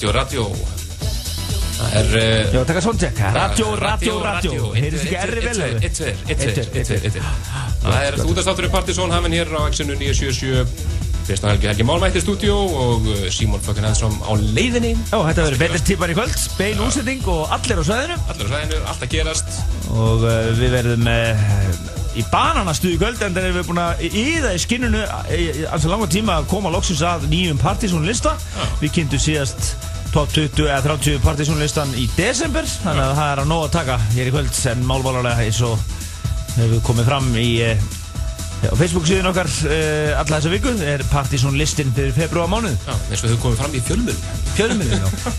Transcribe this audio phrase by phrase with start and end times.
[0.00, 0.44] Radio, radio.
[1.76, 5.82] Það er uh, Já, taka svona tjekk Radio, radio, radio Heyrðist ekki erri vel eða?
[5.84, 9.60] 1, 2, 1, 2, 1, 2, 1, 2 Það er útastátturinn Partizón hafinn hér á
[9.68, 14.94] X-inu 977 Kristján Helgi Helgi Málmætti stúdíó og uh, Símon Fökkin Hansson á leiðinni.
[15.12, 16.40] Já, þetta verður betri típar í kvöld.
[16.56, 19.60] Bein útsending og allir á sveðinu Allir á sæðinu, allt að gerast.
[19.92, 21.46] Og uh, við verðum uh,
[22.16, 25.04] í bananastuð í kvöld En það erum við búin að íða í skinnunu
[25.36, 28.34] í alls að langa tíma að koma loksins að nýjum Partizón lista
[28.80, 32.66] Við kynntum síðast top 20 eða 30 Partizón listan í desember.
[32.66, 35.82] Þannig að það er að nóg að taka hér í kvöld En málválarlega eins og
[36.56, 37.84] hefur við komið fram í uh,
[38.66, 42.94] á Facebook síðan okkar uh, alla þessa viku er Partizón listin fyrir februar mánuð Já,
[43.10, 44.26] eins og þau komið fram í fjölmjölum
[44.58, 45.34] Fjölmiðlum, já.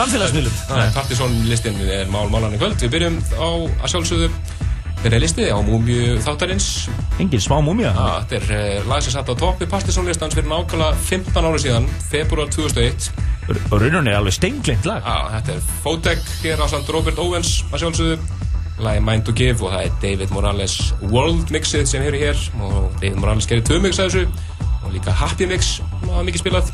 [0.00, 0.58] Samfélagsmiðlum.
[0.98, 2.78] Partizón listin er mál málan í kvöld.
[2.82, 3.48] Við byrjum á
[3.84, 4.32] að sjálfsögðu
[4.98, 6.88] Byrja listi á múmju þáttarins.
[7.22, 8.48] Engin smá múmja Já, Þetta er
[8.82, 13.27] uh, lag sem satt á toppi Partizón listans fyrir nákvæmlega 15 ári síðan februar 2001
[13.48, 15.04] Og rauninni er alveg steingleint lag.
[15.04, 18.18] Já, þetta er Fotek hér á samt Robert Owens að sjálfsögðu.
[18.84, 20.76] Lagi Mind to Give og það er David Morales
[21.08, 22.42] World Mixið sem hér er hér.
[22.60, 24.26] Og David Morales gerir tvö mix af þessu.
[24.84, 26.72] Og líka Happy Mix sem hafa mikið spilað.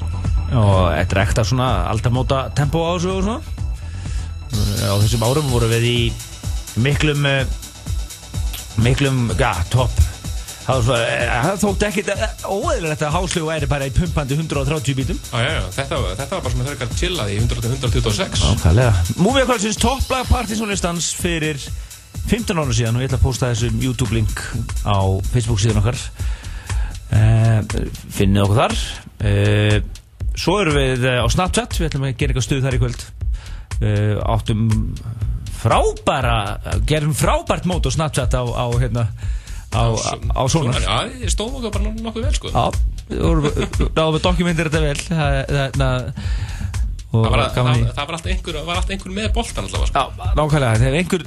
[0.54, 3.40] Og þetta er ekta svona aldamóta tempo á þessu og svona.
[4.86, 5.98] Á þessum árum voru við í
[6.82, 7.46] miklum eh,
[8.82, 10.13] miklum, já, topp
[10.64, 12.10] Það var svona, eh, það þótti ekkit
[12.48, 15.18] óeðlilegt að háslegu væri bara í pumpandi 130 bítum.
[15.28, 18.44] Já, já, já, þetta, var- þetta var bara sem þau ekkert chillað í 100 126
[18.44, 18.94] Nákvæmlega.
[19.20, 21.60] Movie Kvöldsins topplag partysónlistans fyrir
[22.30, 24.40] 15 ára síðan og ég ætla að posta þessum YouTube link
[24.88, 24.96] á
[25.34, 26.00] Facebook síðan okkar.
[27.12, 27.60] Uh,
[28.16, 28.76] finnið okkur þar.
[29.20, 29.76] Uh,
[30.34, 31.76] svo erum við eh, á Snapchat.
[31.78, 33.04] Við ætlum að gera eitthvað stuð þar í kvöld.
[33.84, 34.64] Uh, áttum
[35.60, 36.38] frábæra
[36.88, 39.06] gerum frábært mót á Snapchat á, á hérna
[39.74, 39.84] á,
[40.34, 42.52] á, Sonar Já, ég stóðum okkur bara nokkuð vel sko.
[42.54, 44.98] Já, við dokumentir þetta vel.
[45.10, 46.12] Það, það, það,
[47.14, 50.00] Það var, það, það var alltaf einhver, var alltaf einhver með boltan allavega sko.
[50.02, 51.26] Já, nákvæmlega, ef einhver,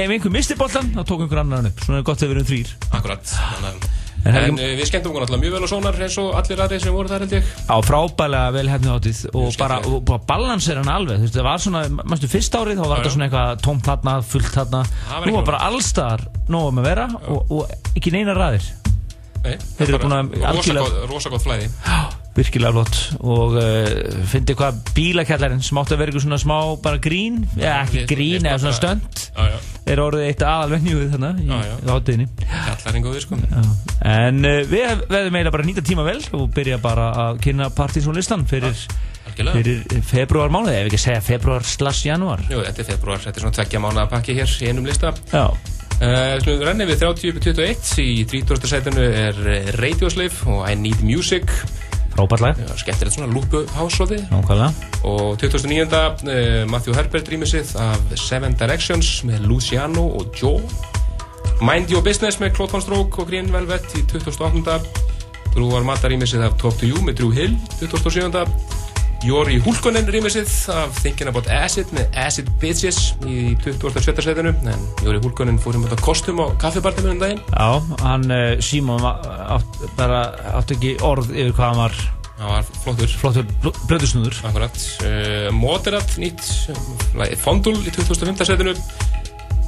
[0.00, 1.82] einhver misti boltan, þá tók einhver annar hann upp.
[1.84, 3.34] Svona er gott ef við erum þrýr Akkurat.
[3.34, 6.34] Þannig, að- Helgi- En uh, við skemmtum okkur alltaf mjög vel á sónar eins og
[6.36, 7.52] allir aðri sem voru þar held ég.
[7.72, 11.22] Á frábælega vel hefni áttið og bara, og bara balansera hann alveg.
[11.22, 14.16] Þú veist, það var svona, mannstu fyrst árið þá var þetta svona eitthvað tómt þarna,
[14.34, 14.82] fullt þarna.
[14.84, 18.68] Nú ekki var bara allstaðar nógum að vera og, og ekki neina ræðir
[19.40, 21.70] Nei, Þeir eru búin að rosa algjörlega- gott- rosa gott flæði
[22.36, 22.98] Virkilega flott.
[23.26, 23.88] Og uh,
[24.30, 27.40] fyndi hvað bílakjallarinn sem átti að vera eitthvað svona smá bara grín?
[27.58, 29.24] Já, ekki grín eða svona stönd.
[29.90, 31.48] Er orðið eitt aðalvenjúið þarna í
[31.90, 32.28] hátíðinni.
[32.46, 33.40] Kallarinn góðir sko.
[34.06, 38.46] En uh, við verðum eiginlega bara nýta tíma vel og byrja bara að kynna partysónlistan
[38.50, 38.78] fyrir,
[39.34, 42.46] fyrir februar mánuði, ef ekki segja februar slash januar.
[42.46, 45.12] Jú, þetta er februar, þetta er svona tveggja mánuða pakki hér í einum lista.
[45.34, 45.48] Já,
[46.00, 48.62] Uh, Við rennum við 30.21 í 30.
[48.70, 51.52] sætinu er eh, Radio Slave og I Need Music
[52.60, 54.70] Já, skemmtilegt svona lúpu hásóði nákvæmlega.
[55.04, 55.86] og 2009.
[55.86, 60.60] Uh, Matthew Herbert rýmisið af Seven Directions með Luciano og Joe
[61.60, 64.80] Mind Your Business með Claude Von Stroke og Green Velvet í 2008.
[65.54, 68.79] Grúvar Mata rýmisið af Talk to You með Drew Hill 2007.
[69.20, 74.22] Jóri Hulkonen rýmisið af Thinking About Acid með Acid Bitches í 27.
[74.24, 77.68] setinu en Jóri Hulkonen fór um þetta kostum á kaffibarnum um daginn Já,
[78.00, 78.24] hann
[78.64, 79.20] Simon var-
[79.58, 80.22] átt, bara
[80.56, 81.98] átti ekki orð yfir hvað hann var
[82.40, 83.46] það var flottur flottur
[83.90, 84.38] blöðusnúður.
[84.48, 86.40] Akkurat, uh, Moderat nýtt
[87.44, 88.40] Fondul í 2005.
[88.48, 88.72] setinu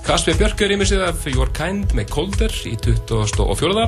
[0.03, 3.85] Kasper Björk er ímissið af Your Kind með Colder í 2004.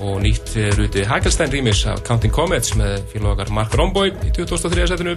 [0.00, 4.86] og nýtt Rúti Hagelstein rýmis af Counting Comets með félagar Mark Romboy í 2003.
[4.88, 5.16] setinu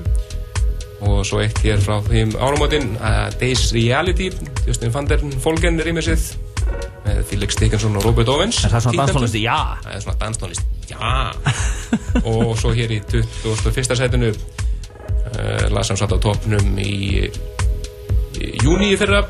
[1.04, 4.30] og svo eitt hér frá þeim áramótin uh, Days Reality
[4.68, 6.34] Justin van der Folgen rýmisið
[7.04, 9.42] með Felix Dickinson og Robert Owens Er það svona Tíu danstónlisti?
[9.44, 9.58] Já.
[9.84, 11.00] Það er svona danstónlist, já
[12.32, 13.98] Og svo hér í 21.
[14.00, 17.28] setinu uh, Lasam satt á topnum í,
[18.40, 19.26] í júni í fyrra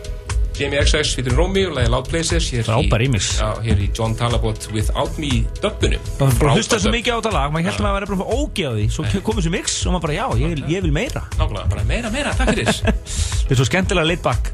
[0.54, 3.30] Jamie XX fyrir Romy og lagði Loud Places hér Frábær í- remix.
[3.42, 5.32] Já, hér í John Talabot Without Me
[5.64, 8.68] hann bara hlusta svo mikið á þetta lag, maður held að maður bara að ógeð
[8.70, 11.24] á því, svo kom þessu mix og maður bara, já, ég vil, ég vil meira.
[11.40, 14.52] Nákvæmlega, bara meira, meira, takk fyrir Þetta er svo skemmtilega laid back.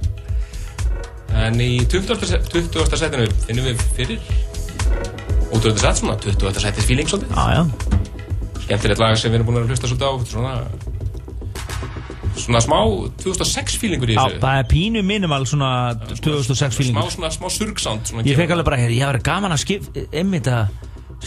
[1.36, 2.26] En í 20.
[2.26, 2.96] se- 20.
[3.04, 4.20] setinu finnum við fyrir
[5.50, 6.60] Ótrúlega sett svona 20.
[6.62, 7.64] setis feeling svolítið já.
[8.66, 10.54] skemmtilegt lag sem við erum búin að hlusta svolítið á svona
[12.44, 12.78] svona smá
[13.24, 14.40] 2006 feelingur í Já, þessu.
[14.44, 15.72] það er pínu minimal svona
[16.10, 17.12] 2006 smá feelingur.
[17.16, 20.68] svona smá surgsound svona Ég fekk alveg bara, ég var gaman að skip, einmitt að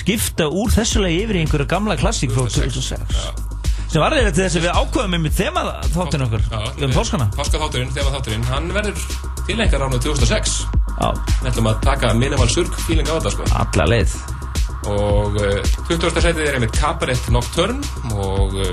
[0.03, 3.51] skipta úr þessu lagi yfir í einhverja gamla klassík frá 2006
[3.93, 6.45] sem var reyðið til þess að við ákveðum einmitt þema þáttinn okkar
[6.87, 7.27] um páskana.
[7.37, 9.03] Páskaþátturinn, þegar þátturinn, hann verður
[9.45, 10.55] tilengar árið 2006
[11.03, 11.09] Já,
[11.43, 13.47] Við ætlum að taka minimal surg feeling á þetta sko.
[13.59, 14.15] Alla leið.
[14.93, 16.09] Og uh, 20.
[16.25, 17.85] setið er einmitt Cabaret Nocturne
[18.17, 18.73] og uh,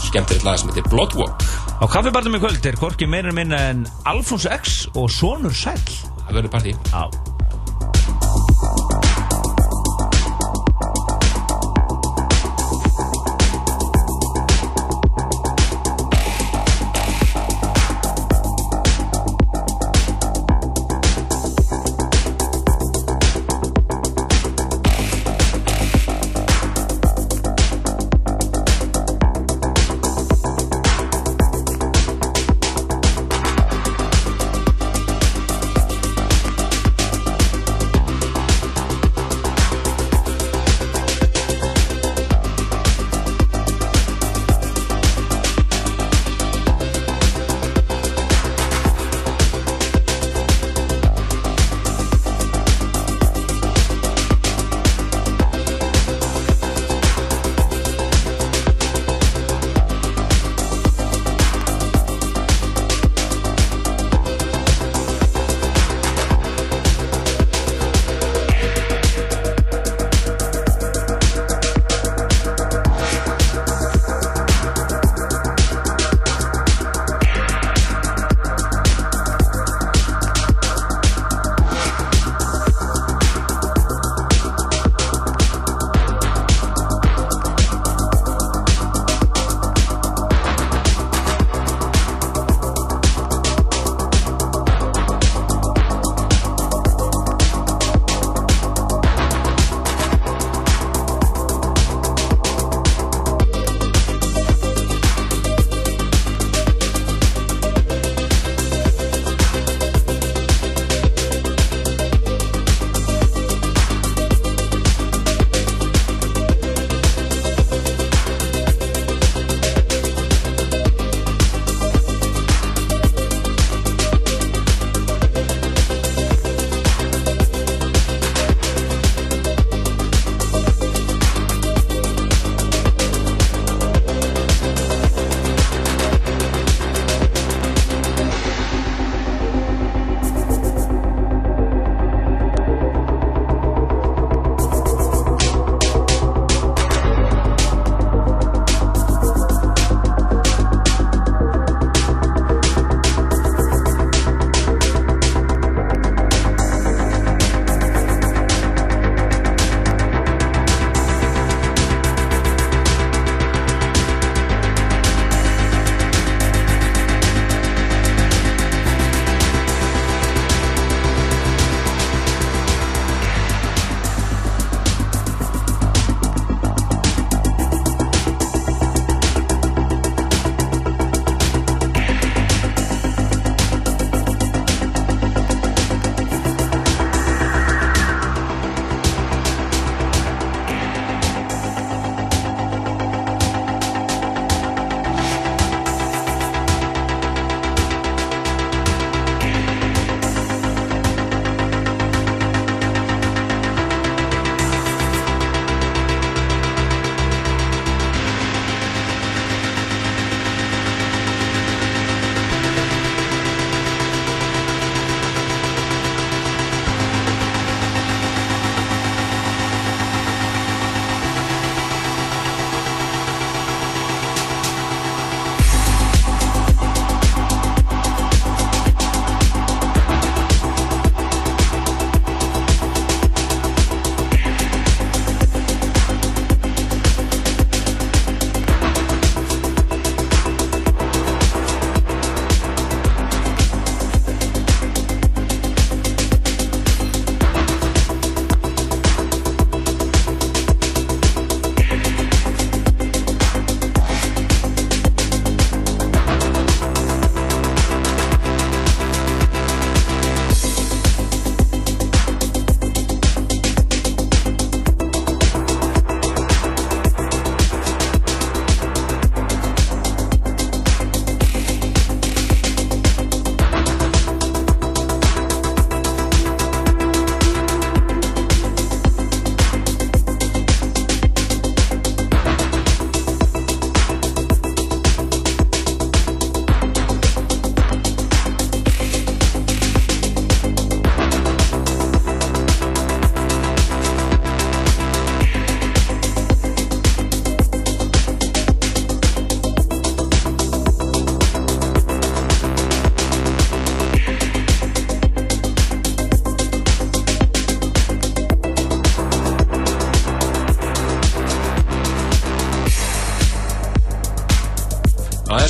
[0.00, 1.44] skemmtilegt lag sem heitir Bloodwalk.
[1.82, 5.82] Á kaffibarnum í kvöld er hvorki meira minna en Alfons X og Sonur Sæll.
[6.26, 6.76] Það verður partí.
[6.92, 9.11] Já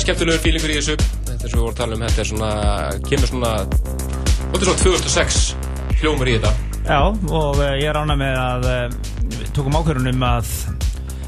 [0.03, 0.97] skemmtilegur fílingur í þessu.
[1.27, 2.51] Þetta er svo við vorum að tala um, þetta er svona
[3.09, 3.53] kemur svona,
[4.43, 5.41] þetta er svona 2006
[6.03, 6.53] hljómur í þetta.
[6.83, 8.87] Já, og uh, ég rána með að uh,
[9.39, 10.49] við tókum ákvörðunum að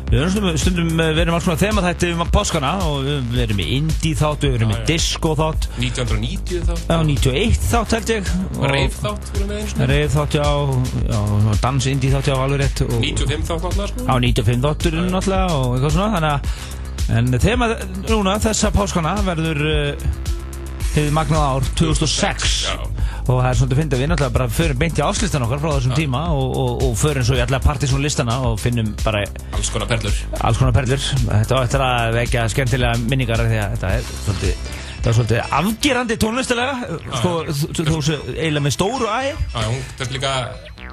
[0.05, 3.39] við erum stundum, stundum uh, við erum alls konar þema þætti um páskana og við
[3.45, 4.83] erum með indie þátt, við erum Já, já.
[4.91, 5.67] disco þátt.
[5.81, 8.29] 1990 þá Já, 91 þátt held ég.
[8.75, 10.45] Reif þátt voru með einu Reif þátt já,
[11.09, 14.05] já dans indie þátt já alveg rétt og, 95 þátt náttúrulega sko.
[14.05, 16.64] Á 95 þátturinn náttúrulega og eitthvað svona þannig að
[17.13, 17.71] en þema
[18.09, 20.07] núna þessa páskana verður uh,
[20.95, 22.75] hefði magnað ár 2006 Já.
[22.79, 25.71] og það er svona að finna við náttúrulega bara förum beint í áslistan okkar frá
[25.73, 29.89] þessum tíma og, og, og förum svo í alla partysónlistana og finnum bara Alls konar
[29.91, 34.11] perlur alls konar perlur þetta var eftir að vekja skemmtilega minningar því að þetta er
[34.23, 34.73] svolítið
[35.05, 37.97] Það var svolítið afgerandi tónlistilega sko, þú, þú
[38.39, 40.31] eiginlega með stóru æ Já, hún, þetta er líka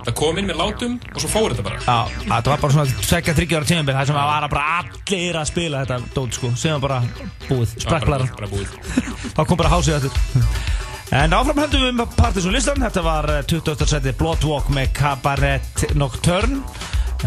[0.02, 1.80] Það kom inn með látum og svo fór þetta bara.
[1.86, 5.50] Já, þetta var bara svona tvekja þryggjára tímambil það sem að var bara allir að
[5.52, 8.78] spila þetta dót sko, sem var bara búið, sprakklar bara, búið.
[9.36, 10.80] Þá kom bara hásið eftir
[11.12, 12.80] En áfram heldum við með Partisan listan.
[12.80, 13.84] Þetta var eh, 20.
[13.84, 16.62] seti Bloodwalk með Cabaret Nocturne.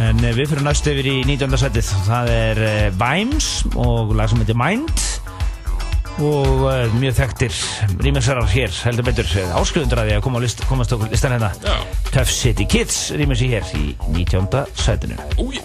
[0.02, 1.54] En eh, við fyrir næst yfir í 19.
[1.62, 5.06] setið Það er eh, Vimes og lag sem heitir Mind
[6.24, 7.58] og uh, mjög þekktir
[8.06, 9.32] rýmingsverðar hér heldur betur.
[9.60, 11.52] Áskrifundur að því að koma list, komast okkur listan hérna.
[11.66, 11.76] Já,
[12.12, 14.66] Tough City Kids rýmings í hér í 19.
[14.80, 15.60] setinu úi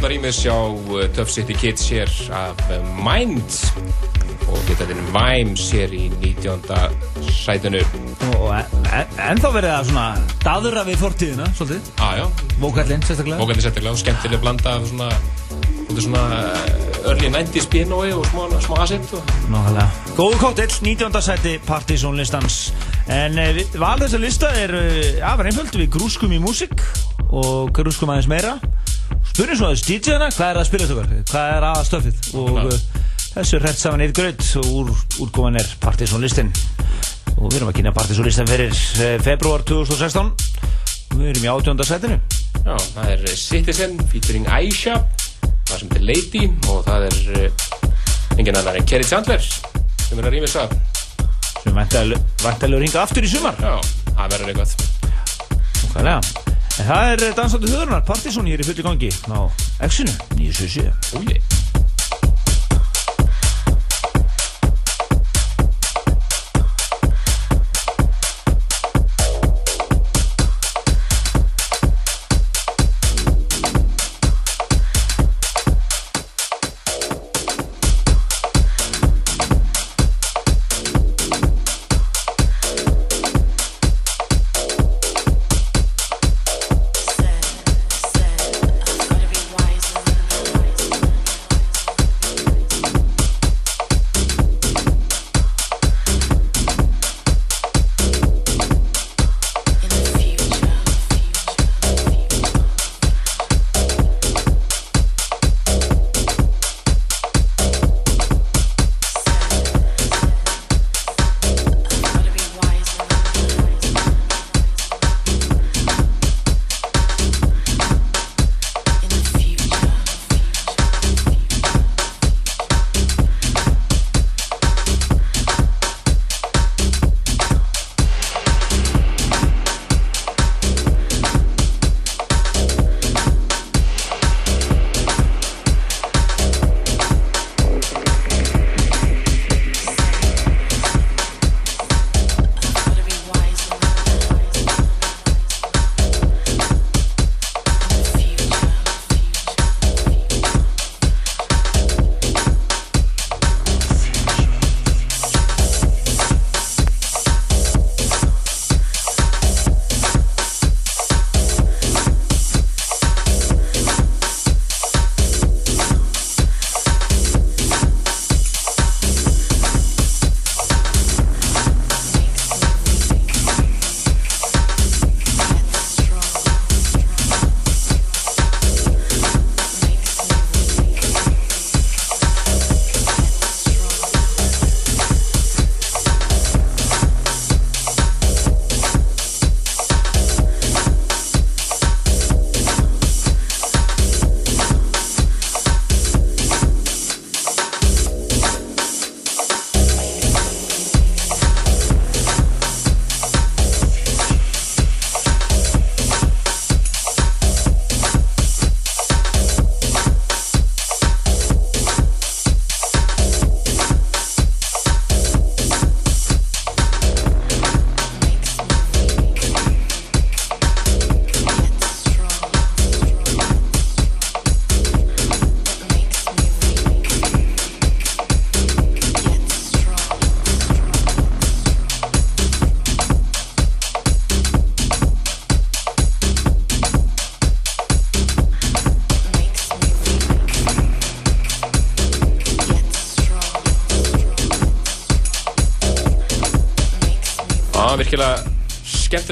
[0.00, 3.52] hefna rýmis hjá uh, Tough City Kids hér af uh, Mind
[4.48, 6.62] og hittarinn Vimes hér í 19.
[7.28, 7.82] sætinu.
[8.38, 10.06] Og en, en, ennþá verið það svona
[10.40, 11.92] daðura við fortíðina, svolítið.
[12.00, 12.24] Já, já,
[12.62, 13.42] Vókallinn, sérstaklega.
[13.42, 15.10] bókandi sérstaklega og skemmtileg blanda af svona,
[15.92, 19.86] svona, uh, early 90s pianoi og smá, smá acid og Nákvæmlega.
[20.16, 21.22] Góðu kóttill, 19.
[21.28, 22.70] sæti Partizón listans.
[23.04, 24.78] En uh, val þessa lista er
[25.20, 26.88] afar einföld við grúskum í músík
[27.28, 28.56] og grúskum aðeins meira.
[29.40, 31.20] Spurning svo aðeins DJ-na, hvað er að spila þetta okkar?
[31.30, 32.16] Hvað er aðstöfið?
[32.36, 32.64] Og Já.
[32.68, 34.90] uh, þessu er hrætt saman eitt gröð og úr,
[35.24, 36.50] úrkoman er Partizón listin.
[37.38, 40.28] Og við erum að kynna Partizón listan fyrir uh, februar 2016.
[40.28, 41.80] Og við erum í 18.
[41.88, 42.20] sætinu.
[42.66, 44.98] Já, það er Citizen featuring Aisha,
[45.40, 47.66] það sem heitir Lady og það er uh,
[48.36, 50.76] engin annar en Kerry Chandler sem er að rýmis að.
[51.64, 53.56] Sem væntalega ringa aftur í sumar.
[53.56, 53.80] Já,
[54.12, 54.78] það verður eitthvað.
[55.80, 56.49] Nákvæmlega.
[56.80, 59.44] Það er dansandi höðurnar, Partizón hér í fulli gangi á
[59.84, 61.18] X-inu, 977.
[61.20, 61.36] Úi,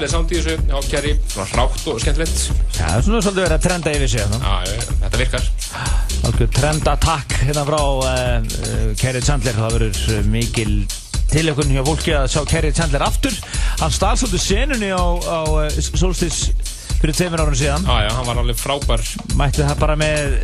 [0.09, 2.39] skemmtileg sound í þessu hjá Kerry, svona hrátt og skemmtilegt.
[2.77, 4.39] Já, það er svona svolítið verið að trenda yfir sig hérna.
[4.45, 5.51] Já, þetta virkar.
[6.29, 9.59] Algjör trendatakk hérna frá uh, uh, Kerry Chandler.
[9.59, 10.73] Það verður uh, mikil
[11.29, 13.39] tilökun hjá fólki að sjá Kerry Chandler aftur.
[13.83, 16.53] Hann stál svolítið senunni á, á uh, Solstice
[16.99, 17.85] fyrir tveimur árun síðan.
[17.87, 19.05] Já, já, hann var alveg frábær.
[19.39, 20.39] Mætti það bara með,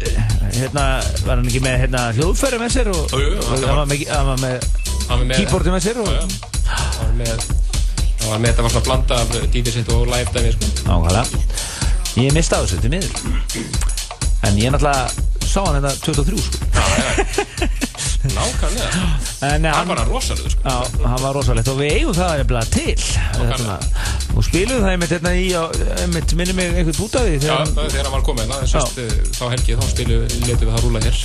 [0.61, 0.88] hérna,
[1.24, 4.09] var hann ekki með hérna, hljóðfæri með sér og, Jú, jú, og hann var með,
[4.12, 4.72] hann var með
[5.05, 5.40] Hann var með...
[5.42, 6.09] keyboardi með sér og...
[6.09, 6.70] Já, já.
[6.70, 7.54] Hann var með...
[8.25, 10.65] Hann var með þetta var svona blanda af DJ sitt og live dæmi, sko.
[10.89, 11.25] Nákvæmlega.
[12.25, 13.13] Ég mista þessu, til miður.
[14.49, 15.05] En ég náttúrulega
[15.45, 16.57] sá hann hérna 23, sko.
[18.33, 18.89] Nákvæmlega
[19.45, 22.69] eh, Hann var að rosalega sko Já, hann var rosalegt og við eigum það nefnilega
[22.73, 22.97] til
[24.35, 25.45] og spilum það einmitt hérna í
[26.39, 29.03] minnum mig einhvern því Já, þegar það hann var komið sérst,
[29.37, 31.21] Þá helgi þá spilu letum við það rúla hér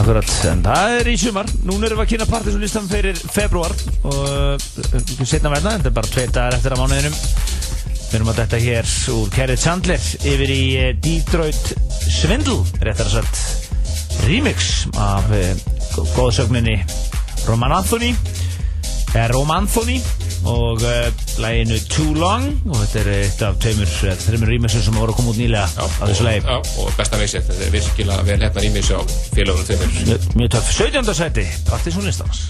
[0.00, 1.48] Akkurat, en það er í sumar.
[1.68, 3.74] Núna erum við að kynna partysónlistan fyrir februar
[4.08, 7.18] og uh, setna verða þetta er bara tveit dagar eftir að mánuðinum.
[8.00, 11.68] Við erum að þetta hér úr Kerrið Chandler yfir í eh, Detroit
[12.08, 15.28] Svindl réttar að sagt remix af
[16.16, 16.78] góðsögninni
[17.44, 18.14] Roman Anthony.
[19.12, 20.00] Eða Roman Anthony
[20.48, 21.08] og uh,
[21.42, 22.48] læginu Too Long.
[22.70, 25.66] Og þetta er eitt af tveimur, eða þreimur remixum sem voru að koma út nýlega
[25.76, 29.00] Já, á þessu lægi já, og besta veisið, þetta er virkilega vel hérna mig á
[29.34, 31.14] félagunum þeimur Mjög, töff, 17.
[31.22, 32.44] seti partysónlistans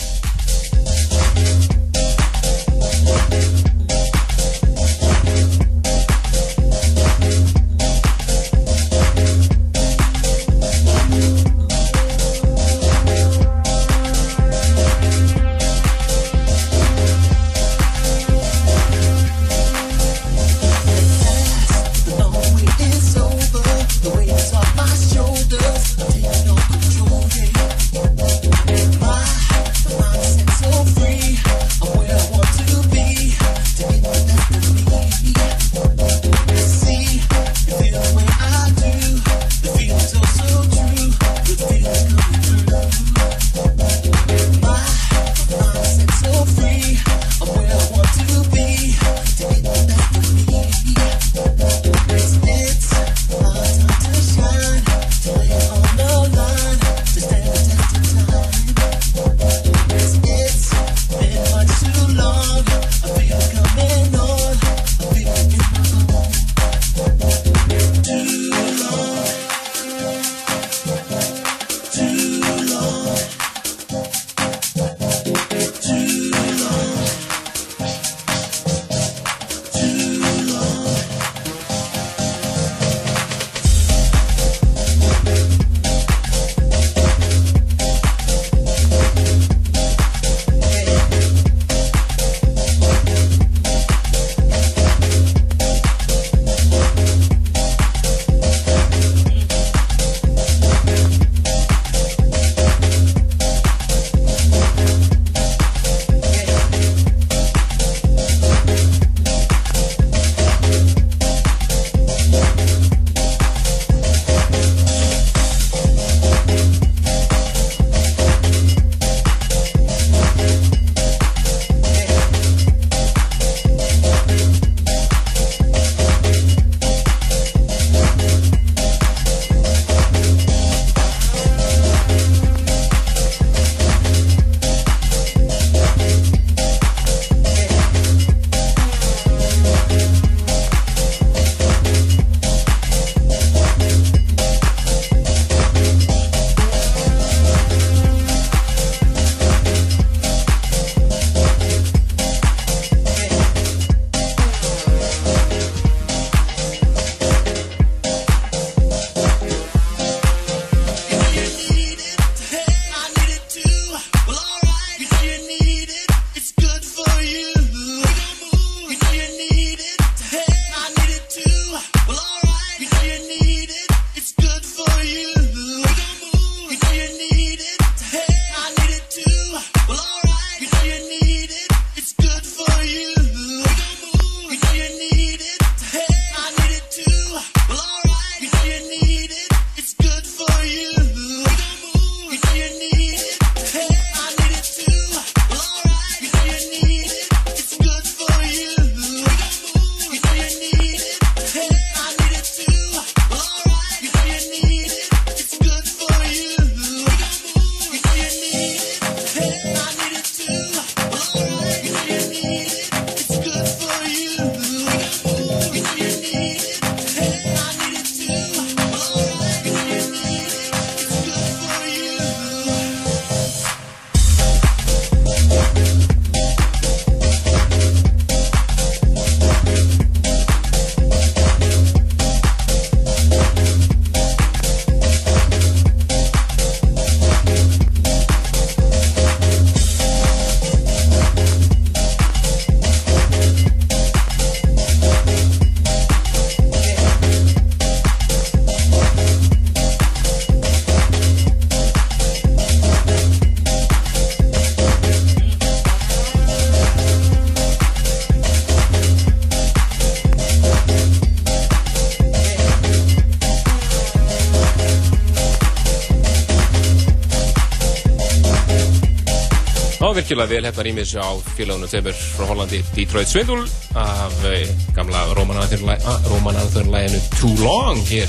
[270.21, 273.65] virkilega vel hérna rýmis á félagunum þeimur frá Hollandi Detroit Swindle
[273.97, 278.29] af eh, gamla Rómanaðurlæginu Too Long hér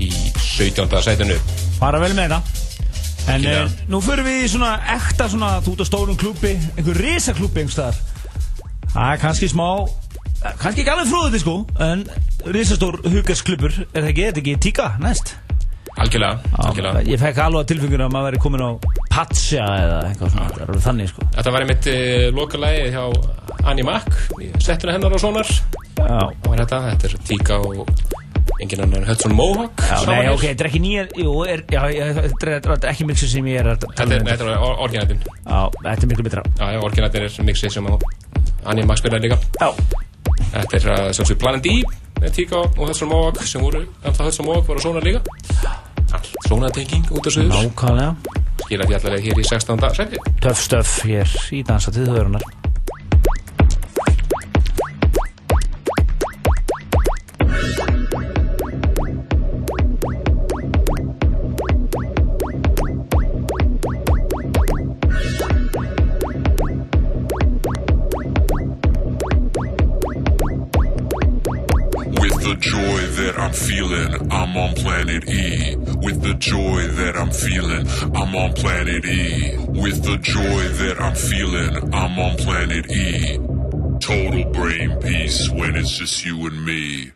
[0.00, 0.08] í
[0.40, 0.88] 17.
[1.04, 1.36] sætinu.
[1.78, 2.56] Fara vel með það
[3.28, 6.96] En uh, nú förum við í svona ekta svona, þú ert á stórum klubbi, einhver
[6.96, 7.98] risaklubbi einhverstaðar.
[8.94, 12.06] Það er kannski smá, eh, kannski ekki alveg fróðið sko, en
[12.54, 15.34] risastór hugarsklubur, er það ekki, er þetta ekki tíka næst?
[15.98, 17.04] Algjörlega, algjörlega.
[17.10, 18.70] Ég fekk alveg tilfengjuna að maður væri komin á
[19.18, 21.26] Patsja eða eitthvað svona, það er alveg þannig sko.
[21.34, 23.02] Þetta var einmitt uh, lokalægi hjá
[23.66, 24.06] Annie Mac
[24.38, 25.50] í settuna hennar og sonar.
[25.98, 27.90] Já, Og þetta, þetta er Tíka og
[28.62, 29.82] engin annan Hudson Mohawk.
[29.82, 31.82] já nei, ok, þetta er ekki nýja, jú, er, já,
[32.16, 34.30] þetta er, þetta ekki mixið sem ég er að Þetta tala um.
[34.30, 35.20] þetta er orginætin.
[35.44, 36.44] Já, þetta er miklu betra.
[36.58, 37.90] Já, já, orginætin er mixið sem
[38.68, 39.40] Annie Mac spilaði líka.
[39.58, 39.68] Já,
[40.48, 41.76] Þetta er uh, sem sé Planet E
[42.22, 45.22] með Tíka og Hudson Mohawk sem voru, alltaf Hudson Mohawk voru sonar líka.
[46.08, 47.50] Allt Sónatenging út af söður.
[47.52, 48.14] nákvæmlega.
[48.68, 49.80] Skila fjallarlega hér í 16.
[49.96, 50.18] seti.
[50.44, 52.57] Töff stöff hér í dansatið þauðurinnar.
[77.48, 79.56] Feeling, I'm on planet E.
[79.68, 83.38] With the joy that I'm feeling, I'm on planet E.
[84.00, 87.12] Total brain peace when it's just you and me.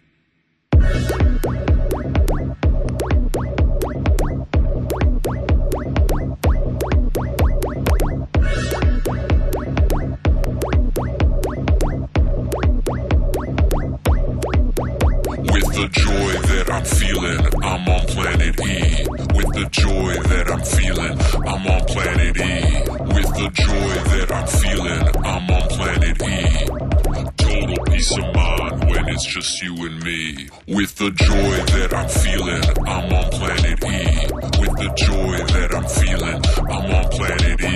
[29.32, 30.50] Just you and me.
[30.68, 34.28] With the joy that I'm feeling, I'm on planet E.
[34.60, 37.74] With the joy that I'm feeling, I'm on planet E.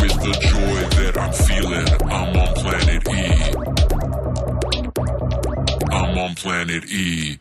[0.00, 3.34] With the joy that I'm feeling, I'm on planet E.
[5.90, 7.38] I'm on planet E.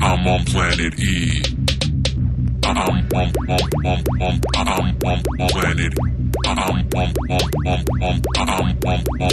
[0.00, 1.42] I'm on planet E.
[2.62, 3.60] I'm on, on, on,
[4.20, 4.68] on, I'm
[5.04, 5.92] on, planet.
[5.98, 6.21] I'm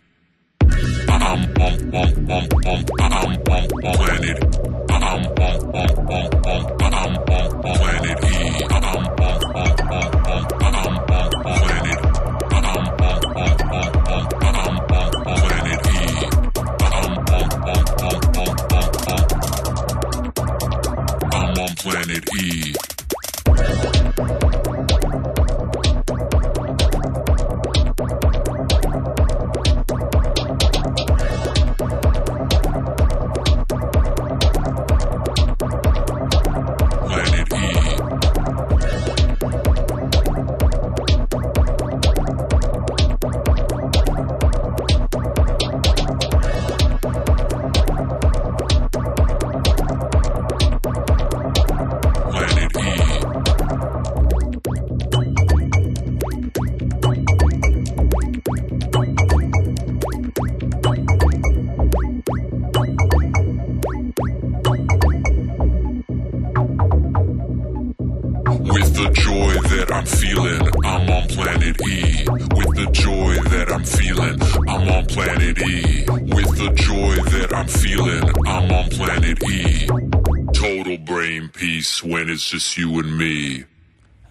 [82.83, 83.63] you and me.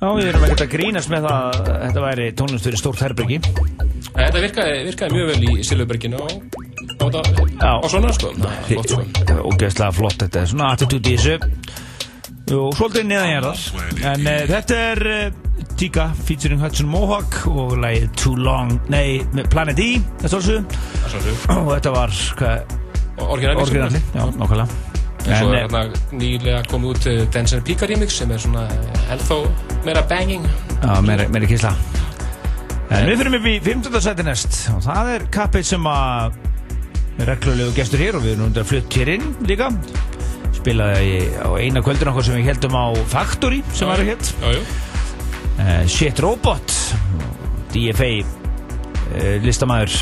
[0.03, 3.36] Já, við erum ekkert að grínast með það að þetta væri tónlistur í stórt herbyggi.
[4.16, 5.53] Þetta virkaði, virkaði mjög vel í
[6.12, 7.20] á, á,
[7.62, 7.70] Já.
[7.78, 8.32] á svona sko.
[8.66, 9.07] Flott sko.
[9.20, 11.38] Þetta er ógeðslega flott, þetta er svona attitude í þessu.
[12.50, 13.64] Jú, svolítið neðanjarðar.
[14.11, 19.53] En uh, þetta er uh, Tika featuring Hudson Mohawk og lagið Too Long, nei, með
[19.55, 19.90] Planet E,
[20.24, 21.59] þetta var er svo.
[21.62, 22.80] Og þetta var, hvað,
[23.22, 23.68] Orginalli.
[23.68, 24.82] orginalli, já, nákvæmlega.
[25.22, 25.82] En svo er eh, hérna
[26.18, 29.38] nýlega komið út uh, Dance and Pika remix sem er svona eh, ennþá
[29.86, 30.46] meira banging.
[30.82, 31.74] Já, meiri, meiri kísla
[32.92, 34.00] En við fyrir upp í 15.
[34.04, 36.34] seti næst og það er kappið sem að
[37.28, 39.70] reglulegu gestur hér og við erum undir að flutt hér inn líka
[40.58, 44.66] spilaði á eina kvöldin okkur sem við heldum á Factory sem var hér Já, jú.
[45.62, 46.76] uh, Shit Robot
[47.72, 48.12] DFA
[49.44, 49.96] listamæður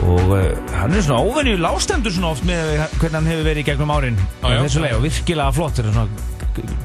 [0.00, 3.66] og uh, hann er svona óvenju lástendur svona oft með hvernig hann hefur verið í
[3.70, 4.60] gegnum árin Já, já.
[4.64, 6.28] þessu leið og virkilega flott þetta er svona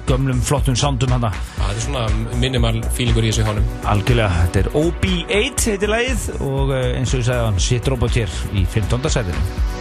[0.10, 2.04] gömlum flottum soundum hann Það er svona
[2.42, 7.24] minimal feelingur í þessu honum algjörlega, þetta er OB8 heitir lagið og uh, eins og
[7.24, 9.10] ég sagði hann sitt robot hér í 15.
[9.16, 9.75] sætinu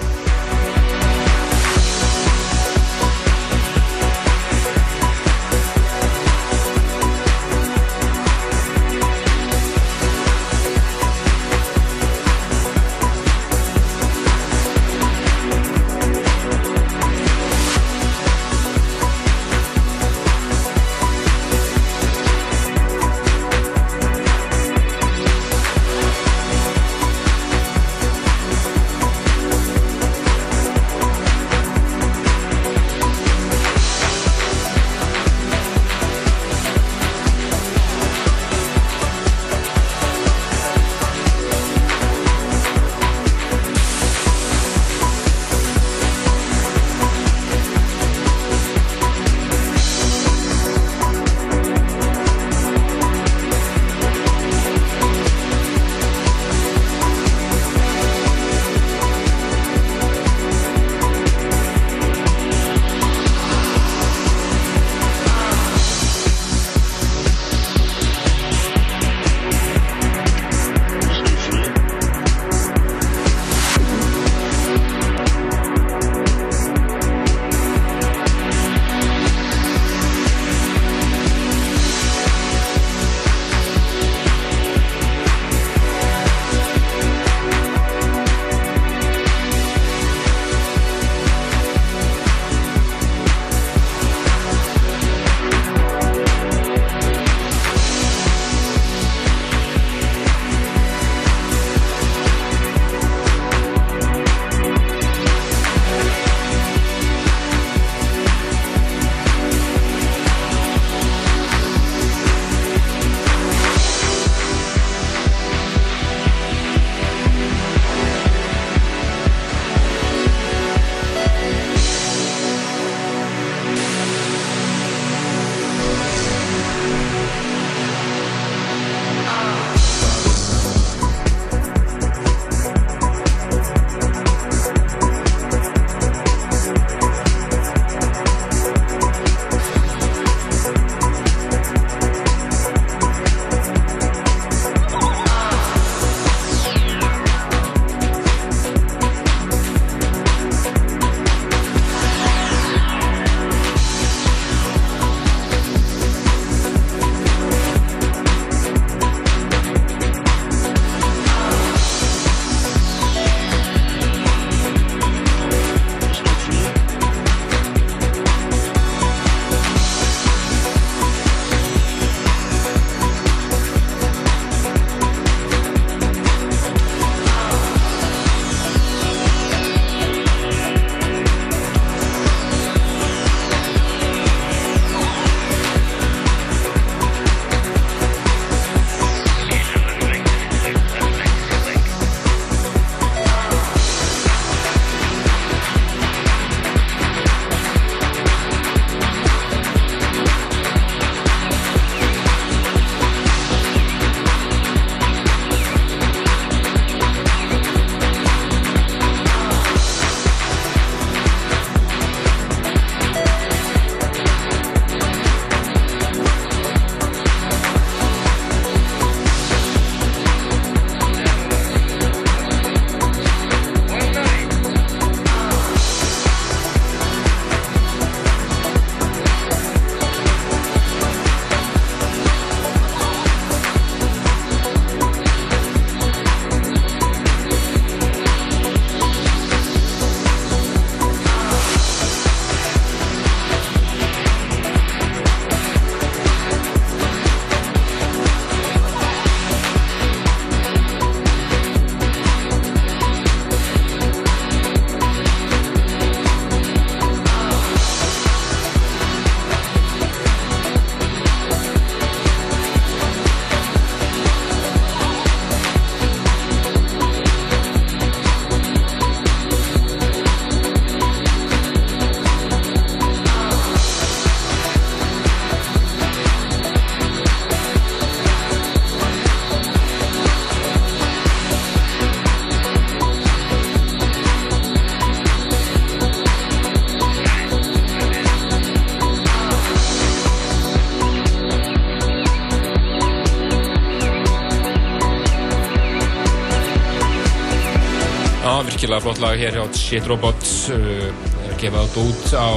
[298.84, 300.42] virkilega flott lag hér hjá Shit Robot
[300.74, 302.48] uh, er að gefa þetta út á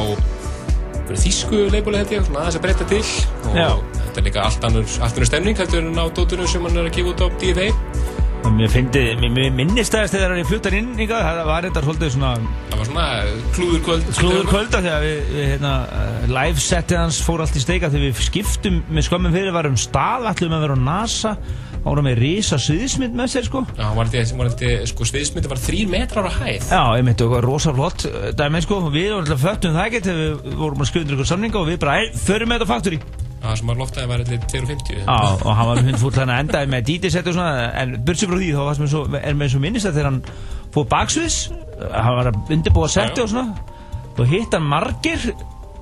[1.07, 2.99] þýsku leifbúli held ég, svona aðeins að breyta til.
[3.47, 3.69] Og Já.
[4.01, 7.13] þetta er líka allt annur stemning heldur en á dótunum sem hann er að gefa
[7.13, 7.27] út á
[8.47, 11.65] Og Mér fyndi, mér, mér minnist þess þegar ég fluttar inn í það, það var
[11.67, 12.29] þetta svolítið svona
[12.67, 13.07] það var svona
[13.55, 14.11] klúðurkvöld.
[14.19, 18.05] Klúður kvölda þegar við, við hérna, uh, live setið hans fór allt í steika þegar
[18.05, 21.33] við skiptum með skömmum fyrir varum stað, ætlum að vera á NASA
[21.87, 23.61] ára með risa sviðismynd með sér sko?
[23.77, 26.67] Já, hann var þetta, var þetta, sko, sviðismyndi var þrýr metrar á hæð.
[26.71, 30.03] Já, ég myndi okkur rosa flott uh, dæmi sko, við vorum alltaf föttum það ekki
[30.07, 33.01] þegar við vorum að undir ykkur samninga og við bara, ei, förum með þetta faktori
[33.37, 36.69] Það sem var loftaði var eitthvað 250 Já, og hann var hundfúll þannig að endaði
[36.73, 39.61] með DJ-set og svona, en bursi frá því þá var sem svo, er með svo
[39.61, 40.17] minnist að þegar hann
[40.73, 41.37] fór baksviðs,
[41.93, 43.77] hann var að undirbúa seti og svona,
[44.17, 45.27] og hitt hann margir,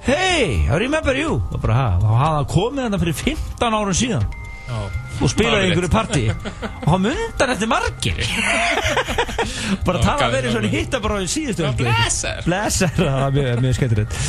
[0.04, 3.98] hei, I remember you, og bara, ha, þá hafði hann komið þarna fyrir 15 árum
[4.04, 4.28] síðan.
[4.68, 4.80] Já.
[5.22, 6.24] Og spilaði einhverju partí.
[6.32, 8.20] Og hann mundan eftir margir.
[9.86, 10.76] Bara tala að vera svona það.
[10.76, 14.20] hitta bara í síðustu blessar, það var mjög, mjög skemmtilegt.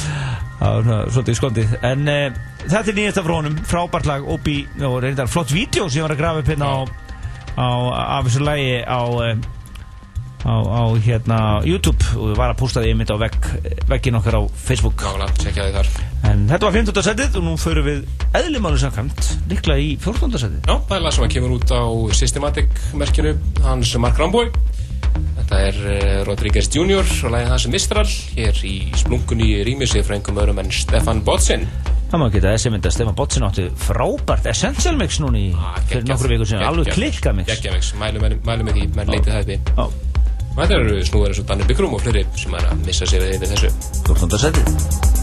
[0.61, 1.74] Það var svolítið skondið.
[1.87, 3.59] En uh, þetta er nýjasta frá honum.
[3.68, 6.78] Frábært lag og reyndar flott vídeo sem ég var að grafa upp hérna á,
[7.57, 7.68] á
[8.18, 9.32] af þessu lagi á uh,
[10.47, 12.12] á, á hérna YouTube.
[12.16, 13.51] Og við var að pústa því einmitt á vegg,
[13.91, 15.07] veggin okkar á Facebook.
[15.07, 17.03] Nála, tjekkja þið þar en þetta var 15.
[17.07, 18.01] setið og nú förum við
[18.39, 20.39] eðlimálu samkvæmt líklega í 14.
[20.43, 21.83] setið Já, það er lag sem kemur út á
[22.18, 24.51] Systematic merkinu hans Mark Ramboy.
[25.37, 27.05] Þetta er uh, Rodríguez Jr.
[27.27, 28.07] og lagið hans Mistral
[28.37, 31.68] hér í splunkunni rýmisi frá einhverjum öðrum en Stefan Botsin
[32.11, 36.07] Það má geta þessi mynd að Stefán Botsin átti frábært Essential Mix núni Ah, fyrir
[36.11, 37.51] nokkru vikur sem alveg klikka mix.
[37.51, 39.87] Gekkja mix, mælum með því, menn leitið það Já,
[40.57, 43.27] Og þetta eru snúður eins og Danni Byggrum og fleiri sem er að missa sér
[43.29, 43.74] yfir þessu.
[44.09, 44.41] 14.
[44.47, 45.16] setið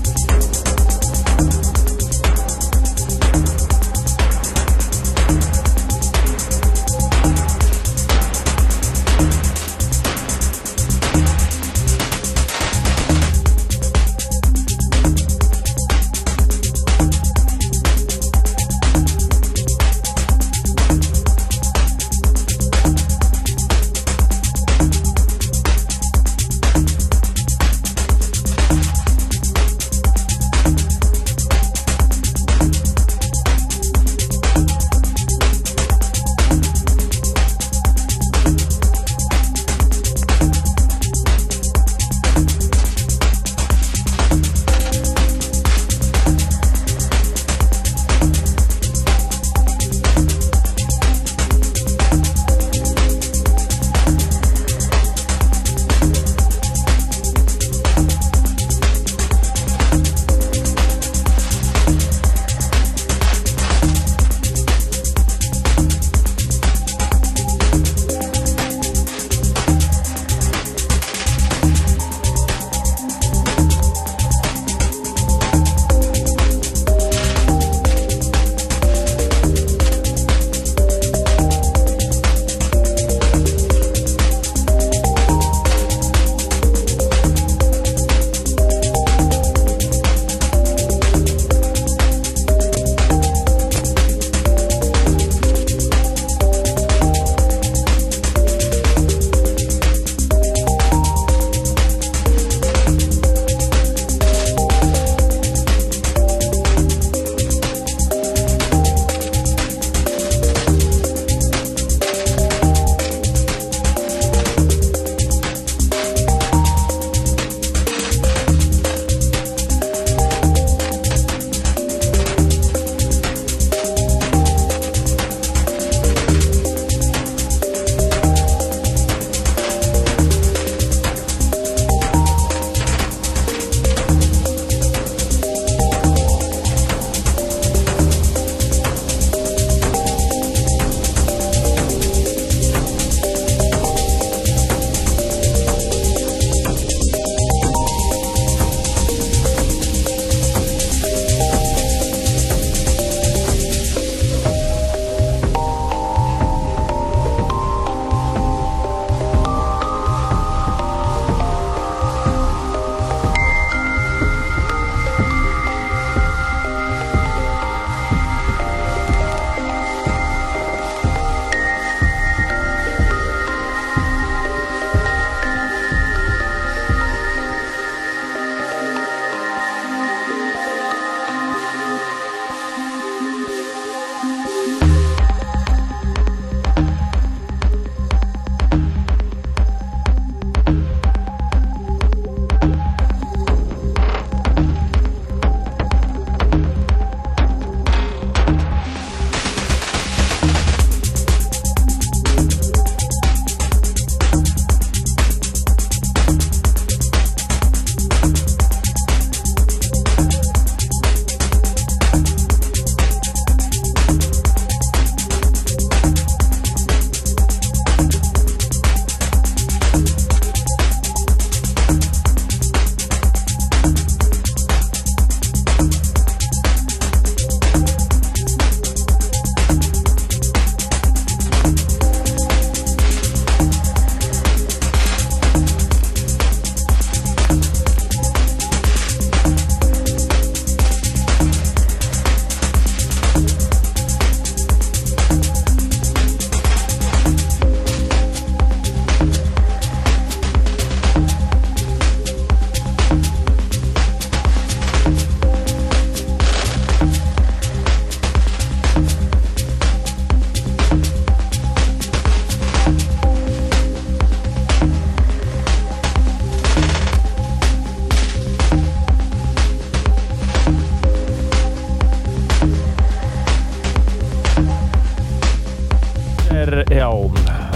[276.73, 277.07] er, já,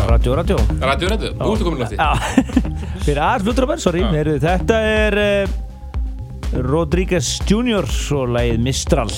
[0.10, 0.58] radio, radio.
[0.82, 2.12] Rættu, rættu, nú ertu komin lofti Já,
[3.06, 4.10] fyrir aðeins mér, sorry Já.
[4.16, 5.58] Heyrðu, Þetta er uh,
[6.68, 7.88] Rodríguez Jr.
[8.18, 9.12] og lagið Mistral.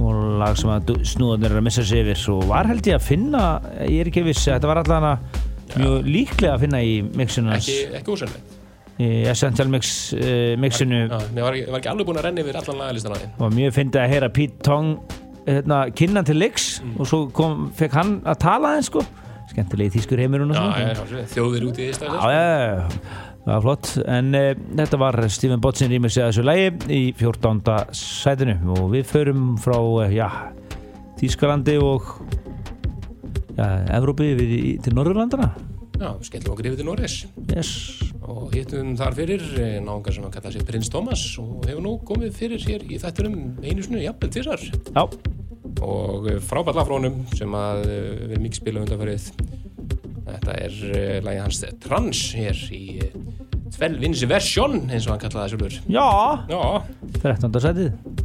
[0.00, 2.22] Og lag sem að snúðanir er að missa sig yfir.
[2.32, 3.42] Og var held ég að finna
[3.84, 5.26] ég er ekki viss, þetta var allan
[5.76, 7.68] mjög líklega að finna í mixinu hans.
[7.68, 8.56] Ekki, ekki úsennilegt
[9.00, 11.06] í Essential Mix uh, mixinu.
[11.08, 13.54] Já, ég var, var ekki alveg búin að renna yfir allan lagalistan að þín og
[13.56, 14.90] mjög fyndi að heyra Pete Tong
[15.46, 16.94] hérna, kynna til leiks Mm.
[17.00, 19.02] og svo kom, fekk hann að tala þeim sko.
[19.50, 20.94] Skemmtilegi þýskur heimurinn já,
[21.32, 22.86] þjóðir út í já, já,
[23.44, 23.90] það var flott.
[24.06, 27.62] En uh, þetta var Stephen Botsin rýmur sig að þessu lægi í 14.
[27.92, 28.58] sætinu.
[28.76, 30.28] Og við förum frá uh, já,
[31.20, 32.14] Þýskalandi og
[33.56, 33.66] já,
[33.98, 35.50] Evrópi við til Norðurlandana
[36.00, 37.14] Já, skellum okkur yfir til Norris
[37.52, 37.70] yes.
[38.24, 41.92] og hittum þar fyrir eh, náungar sem að kalla sig Prins Thomas og hefur nú
[42.08, 45.02] komið fyrir hér í þættunum einu snu, jafnvel tvisar Já,
[45.84, 49.28] og eh, frábært lag frá honum sem að eh, við mikið spila undanfarið.
[50.30, 53.14] Þetta er uh, lagið hans Trans hér í uh,
[53.74, 55.78] Tvelvins versjón eins og hann kallaði það sjálfur.
[55.90, 56.08] Já,
[56.48, 56.60] Já,
[57.26, 57.62] 13.
[57.66, 58.20] sætið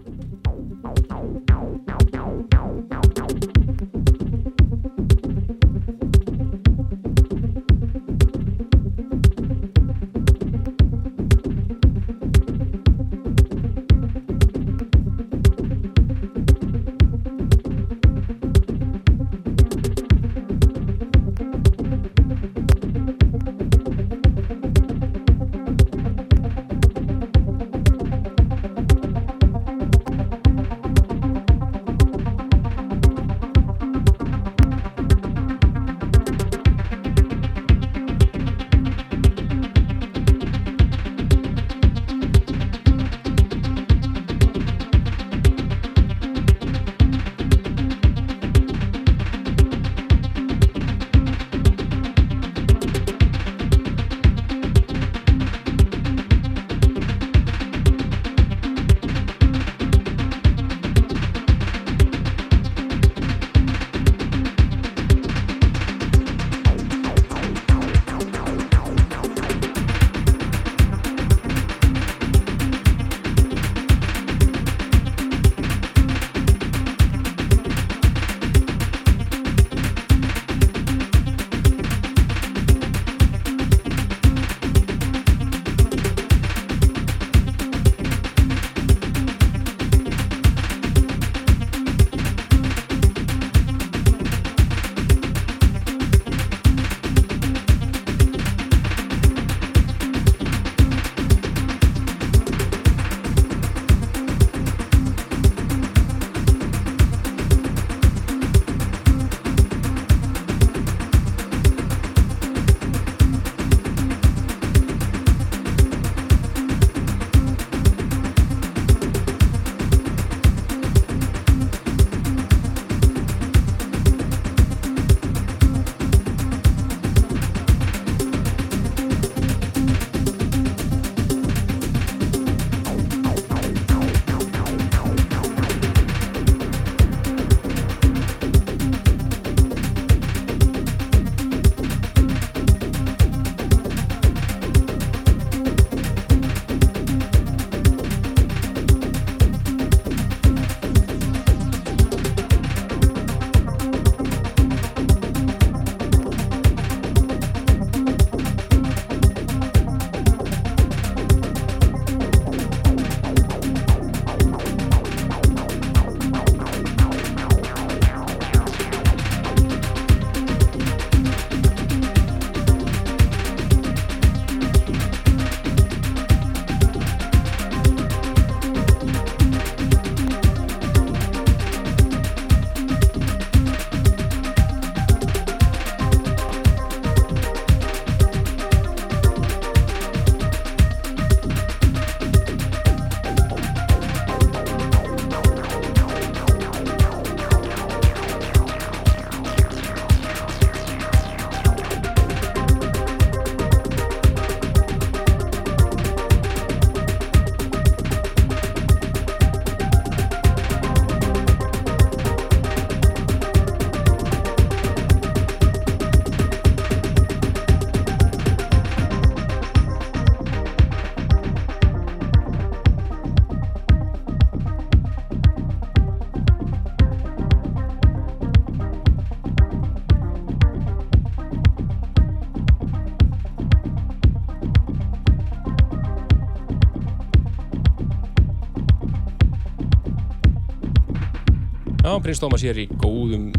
[242.26, 243.51] Prins Thomas er í góðum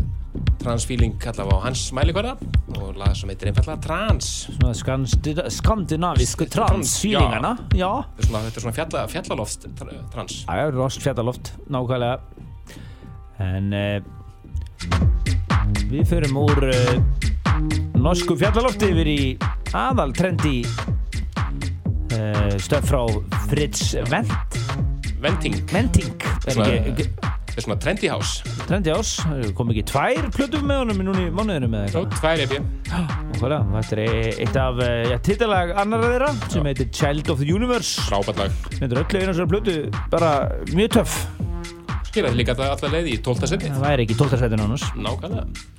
[0.58, 2.32] transfíling allavega á hans mælikvarða
[2.80, 4.30] og lag sem heitir einfallega Trans.
[5.54, 10.40] Skandinavísku transfílingana Þetta er svona, þetta er svona fjalla, fjallaloft tr- trans.
[10.48, 12.18] Það er rost fjallaloft nákvæmlega.
[13.46, 13.98] En uh,
[15.92, 16.98] við förum úr uh,
[18.02, 19.18] norsku fjallalofti yfir í
[19.76, 20.56] aðal trendi
[22.16, 23.02] uh, stöf frá
[23.46, 24.34] Fritz Vent
[25.22, 26.12] Venting, Venting
[26.42, 27.06] Svona- ekki,
[27.56, 29.12] er svona trendy house trendi ás
[29.56, 32.08] kom ekki tvær plötum með honum núna í mánuðinu með eitthvað?
[32.16, 32.60] Tvær epi
[33.36, 37.42] Nákvæmlega, þetta er e- eitt af uh, ja, titalag annara þeirra sem heitir Child of
[37.42, 38.04] the Universe.
[38.08, 38.58] Frábært lag.
[38.72, 39.76] Þetta er öllu einu svona plötu
[40.12, 40.32] bara
[40.72, 41.18] mjög töff.
[42.10, 43.50] Skilaði líka allar leið í 12.
[43.52, 43.72] seti.
[43.74, 44.38] Það væri ekki 12.
[44.44, 44.88] sætinu annars.
[44.96, 45.75] Nákvæmlega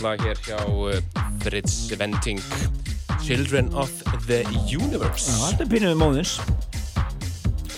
[0.00, 0.96] lag hér hjá uh,
[1.42, 2.40] Fritz Venting.
[3.20, 3.90] Children of
[4.26, 5.28] the Universe.
[5.28, 6.36] Já, þetta er pínuð móðins.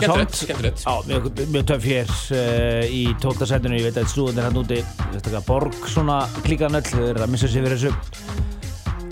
[0.02, 0.34] Sound.
[0.34, 0.82] skemmtilegt.
[0.82, 5.34] Já, mjög, mjög töff hér uh, í tóltasætinu, ég veit að stúðunir hann úti, þetta
[5.34, 7.92] er borg svona klíkan öll, þau eru að missa sig fyrir þessu.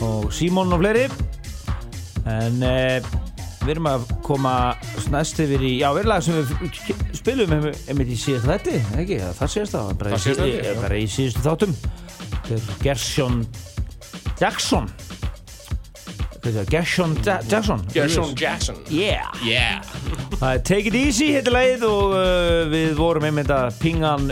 [0.06, 1.08] Og Símon og fleiri.
[2.30, 3.10] En uh,
[3.64, 4.54] við erum að koma
[5.12, 9.18] næst yfir í, já, við erum lag sem við spilum einmitt í síðast þætti, ekki,
[9.36, 11.89] það síðast það, bara, í síðustu þáttum er
[12.82, 13.44] Gershon
[14.40, 14.88] Jackson.
[16.40, 17.82] Er Gershon Ja- Jackson.
[17.92, 18.76] Gershon Jackson.
[18.88, 19.28] Yeah.
[19.44, 19.82] Yeah.
[20.64, 24.30] Take It Easy heitir lagið og uh, við vorum einmitt að pingan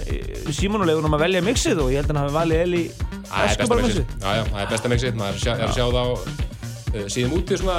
[0.56, 2.82] Simonulegunum að velja mixið og ég held að hann hafi valið Eli
[3.44, 4.06] Escobar mixið.
[4.08, 4.24] Mixið.
[4.24, 5.18] Það er besta mixið.
[5.20, 7.78] Maður að sjá- er að sjá það á uh, síðum úti svona,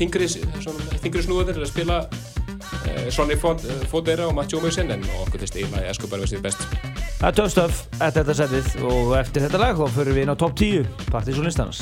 [0.00, 6.26] þingri, snúðir að spila uh, Sonny Fodera og Matt Jómausin en okkur finnst eiginlega Escobar
[6.26, 6.66] versið best
[7.20, 10.32] Það er töf stöf eftir þetta setið og eftir þetta lag þá förum við inn
[10.32, 11.80] á top 10 Partís og listans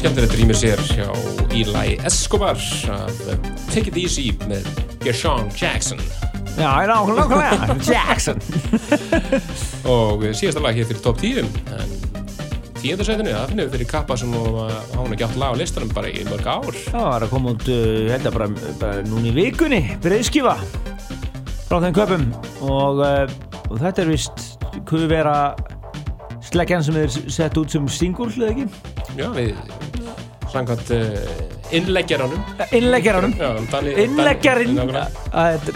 [0.00, 1.06] skemmtilegt rýmur sér hjá
[1.50, 2.58] Eli Escobar
[2.92, 3.20] af
[3.72, 4.66] Take It Easy með
[5.04, 6.00] Gershon Jackson.
[6.56, 8.40] Já, ég nákvæmlega, nákvæmlega, Jackson.
[9.88, 11.94] Og síðasta lag hér fyrir top 10 en
[12.80, 16.24] tíundarsætinu, það finnum við fyrir kappa sem hún ekki átt lag á listanum bara í
[16.28, 16.76] mörg ár.
[16.90, 18.50] Það var að koma út, uh, ég held að bara,
[18.82, 20.56] bara núna í vikunni, breiðskifa
[21.66, 22.28] frá þeim köpum
[22.68, 23.24] og, uh,
[23.70, 24.44] og þetta er vist
[24.86, 25.38] kuð vera
[26.46, 28.68] sleggjan sem er sett út sem single eða ekki?
[29.16, 29.56] Já, við
[30.52, 30.90] samkvæmt
[31.76, 32.42] innleggjaranum
[32.72, 34.78] Innleggjaranum Já, Danni Innleggjarinn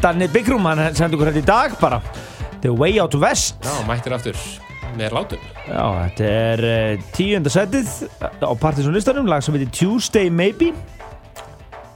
[0.02, 2.00] Danni- Bigrum hann sendi okkur þetta í dag bara.
[2.60, 3.56] The Way Out West.
[3.64, 4.36] Já, mættir aftur
[4.98, 7.90] með látum Já, þetta er uh, tíunda setið
[8.20, 10.72] á Partisan listanum, lag sem heitir Tuesday Maybe.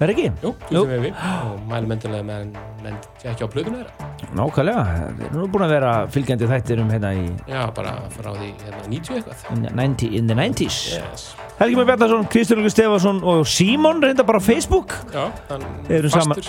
[0.02, 0.26] Er ekki?
[0.42, 2.48] Jú, sem við og mælum endilega með
[2.82, 2.96] menn
[3.30, 4.08] ekki á plöðuna þeirra.
[4.34, 8.32] Nákvæmlega, það er nú búin að vera fylgjandi þættir um hérna í Já, bara frá
[8.34, 9.44] því hérna 90 eitthvað.
[9.54, 11.28] In the 90 in the 90s Yes
[11.58, 14.90] Helgi Már Bjarnason, Kristján Lukas Stefansson og Símon reynda bara á Facebook.
[15.14, 15.62] Já, hann
[16.10, 16.44] fastur,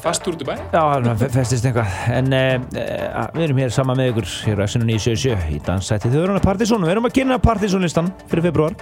[0.00, 0.54] fastur út í bæ.
[0.72, 1.92] Já, hann fe- festist eitthvað.
[2.08, 6.40] En uh, við erum hér saman með ykkur hér á SNU 977 í dansætti þau
[6.40, 8.78] Partisan og við erum að kynna Partisan listan fyrir februar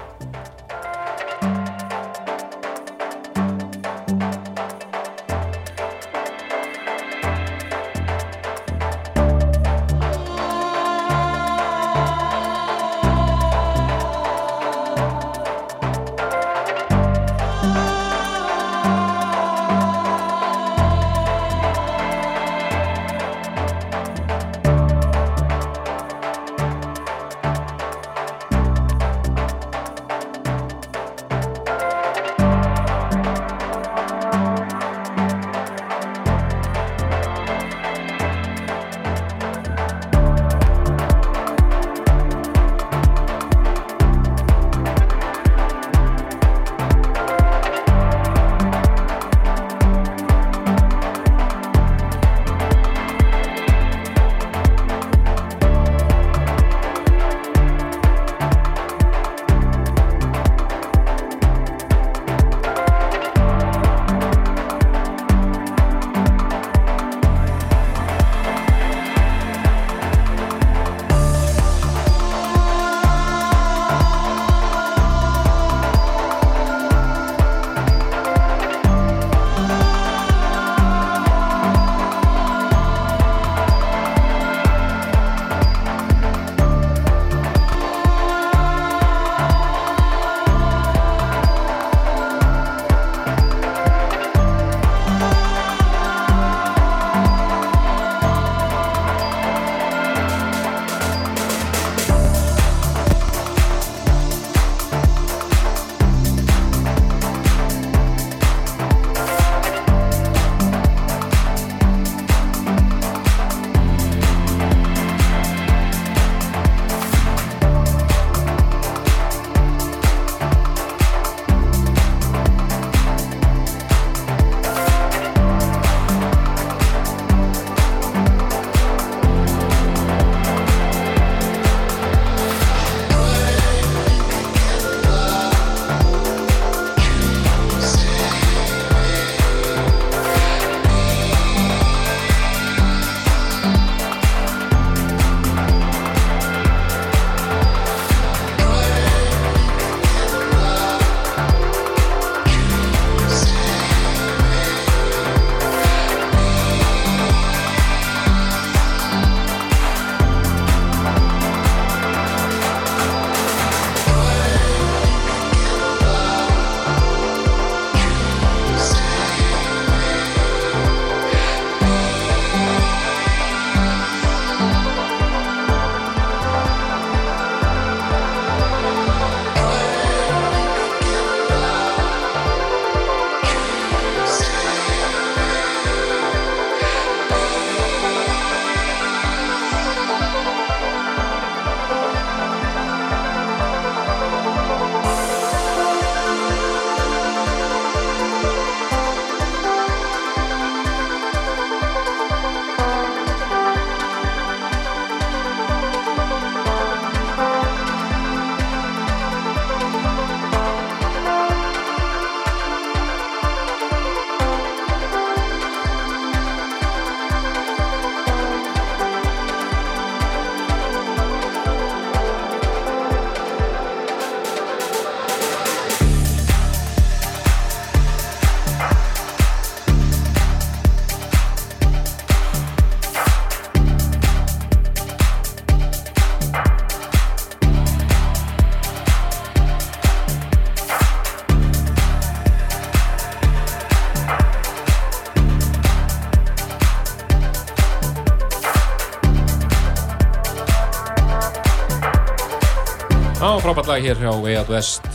[253.75, 255.07] frábært lag hér hjá Out West.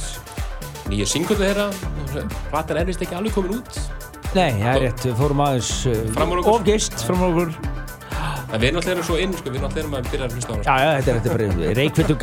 [0.91, 1.69] Nýja singullu þeirra.
[2.49, 3.77] Platan er vist ekki alveg komin út.
[4.35, 5.69] Nei, það er rétt, fórum aðeins.
[6.51, 7.53] Ofgeist, fram úr okkur.
[8.49, 10.75] En við erum svo inn, sko, við erum að byrja að hlusta á hana Já,
[10.83, 12.17] já, þetta er þetta bara Reykvildu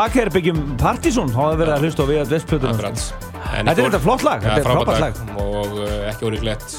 [0.00, 1.30] Bakherbyggjum Partizón.
[1.30, 3.06] Þá hefur verið að hlusta á vestplötunum Akkurat.
[3.50, 5.24] En Þetta er þetta flott lag, þetta er frábært lag.
[5.44, 6.78] Og uh, ekki óriklegt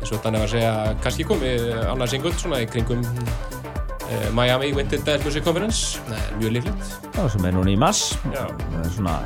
[0.00, 0.74] eins og þannig að segja
[1.04, 6.00] kannski komið annað singull svona í kringum uh, Miami Winter Dance Music Conference.
[6.40, 8.14] Mjög líklegt Já, sem er núna í mass.
[8.30, 9.16] Það er svona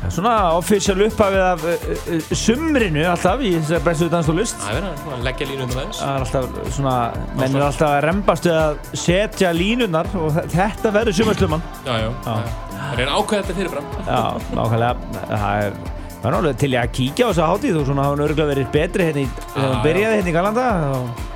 [0.00, 4.38] Það er svona official upphafið af uh, uh, sumrinu alltaf í þessari bestu dans og
[4.38, 6.94] list Það er verið að leggja línu um það er alltaf svona,
[7.36, 11.66] menn er alltaf að rembast við að setja línunar og þe- þetta verður sumarslumann.
[11.84, 12.08] Já, já.
[12.24, 14.22] Það er ákveð þetta fyrirfram Já,
[14.56, 14.94] nákvæmlega.
[15.20, 15.76] Það er,
[16.16, 18.52] það er náttúrulega til ég að kíkja á þessa hátíð og svona hafa hann örgulega
[18.54, 20.66] verið betri hérna í, þegar hann byrjaði hérna í Galanda
[20.96, 21.26] og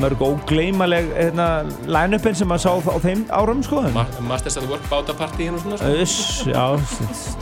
[0.00, 1.46] mörg ógleymaleg hérna,
[1.86, 3.82] line-upin sem maður sá á þeim árum sko.
[3.94, 5.92] Ma Masters at Work báta party hérna og svona sko.
[6.02, 6.16] Uss,
[6.50, 6.64] já,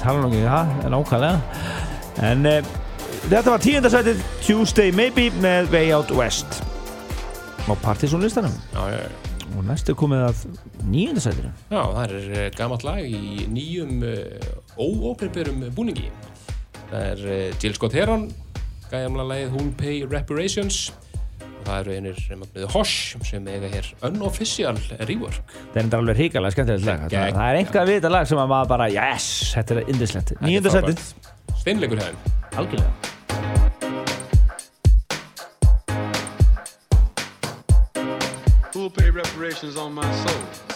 [0.02, 1.60] tala nú ekki, það er nákvæmlega.
[2.28, 2.72] En uh,
[3.30, 6.60] þetta var tíundasætið Tuesday Maybe með Way Out West
[7.64, 8.52] á partysónlistanum.
[9.54, 10.44] Og næst er komið að
[10.90, 11.52] nýjöndasætinu.
[11.70, 16.10] Já, það er eh, gamalt lag í nýjum uh, óópenbjörnum búningi.
[16.90, 18.28] Það er Jill Scott Heron,
[18.90, 20.90] gamla lagið Who'll Pay Reparations
[21.64, 24.76] það eru einir með Hosh sem eiga hér unofficial
[25.08, 25.56] rework.
[25.74, 27.06] Það er alveg hrikalega skemmtilegt lag.
[27.08, 30.36] Það, það er einhvað við þetta lag sem að maður bara, yes, þetta er indislegt.
[30.44, 31.02] Nýjöndasætið.
[31.64, 32.38] Steinleikur hefðin.
[32.54, 32.92] Algjörlega.
[38.74, 40.73] Who'll pay reparations on my soul?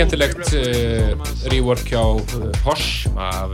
[0.00, 1.10] Skemmtilegt uh,
[1.52, 3.52] rework hjá uh, Posh af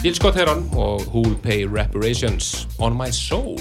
[0.00, 3.60] Jill Scott Heron og Who'll Pay Reparations on My Soul.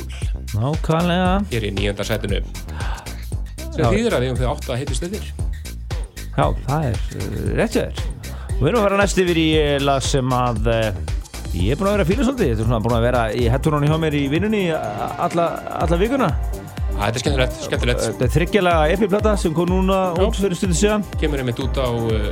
[0.54, 1.42] Nákvæmlega.
[1.52, 2.40] Hér í nýjönda sætinu
[3.74, 5.28] sem þýðir að við höfum þau átt að heiti stöðir
[6.38, 7.04] Já, það er
[7.60, 8.02] rétt hjá þér.
[8.48, 9.50] Og við erum að vera næst yfir í
[9.84, 12.54] lag sem að ég er búin að vera að fíla svolítið.
[12.54, 15.52] Þetta er svona búin að vera í hettunum hjá mér í vinnunni alla,
[15.84, 16.32] alla vikuna
[17.00, 18.02] Það er skemmtilegt, skemmtilegt.
[18.06, 21.06] Þetta er þryggjalega epiplata sem kom núna út fyrir stundu síðan.
[21.22, 22.26] Kemur einmitt út á uh,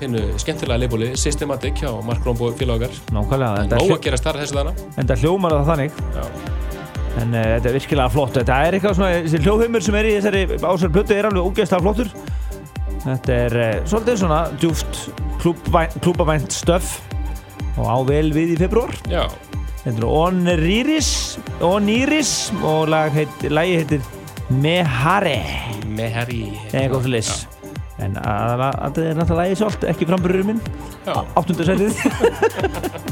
[0.00, 4.58] hinnu skemmtilega leifbóli Systematic hjá Mark Rombo félagar Nákvæmlega, en hljó, að gera starf þessu
[4.58, 6.02] dana enda hljómar það þannig.
[6.16, 6.24] Já.
[7.22, 8.34] En uh, þetta er virkilega flott.
[8.40, 11.86] Þetta er eitthvað svona, þessi hljóðheimur sem er í þessari ásverð plötu er alveg ógeðslega
[11.86, 12.12] flottur.
[13.06, 15.02] Þetta er uh, svolítið svona djúft
[15.42, 16.96] klúbavænt stöf
[17.78, 19.24] og á vel við í februar Já,
[19.82, 21.10] Þetta er Oniris
[21.66, 22.32] Oniris
[22.62, 23.24] og lagi
[23.80, 24.04] heitir
[24.62, 25.40] Mehare
[25.90, 26.44] Mehari.
[26.70, 27.66] Eitthvað flis ja.
[28.06, 30.62] en það er náttúrulega lagi svolítið ekki frambröður minn.
[31.10, 31.98] Áttundasærið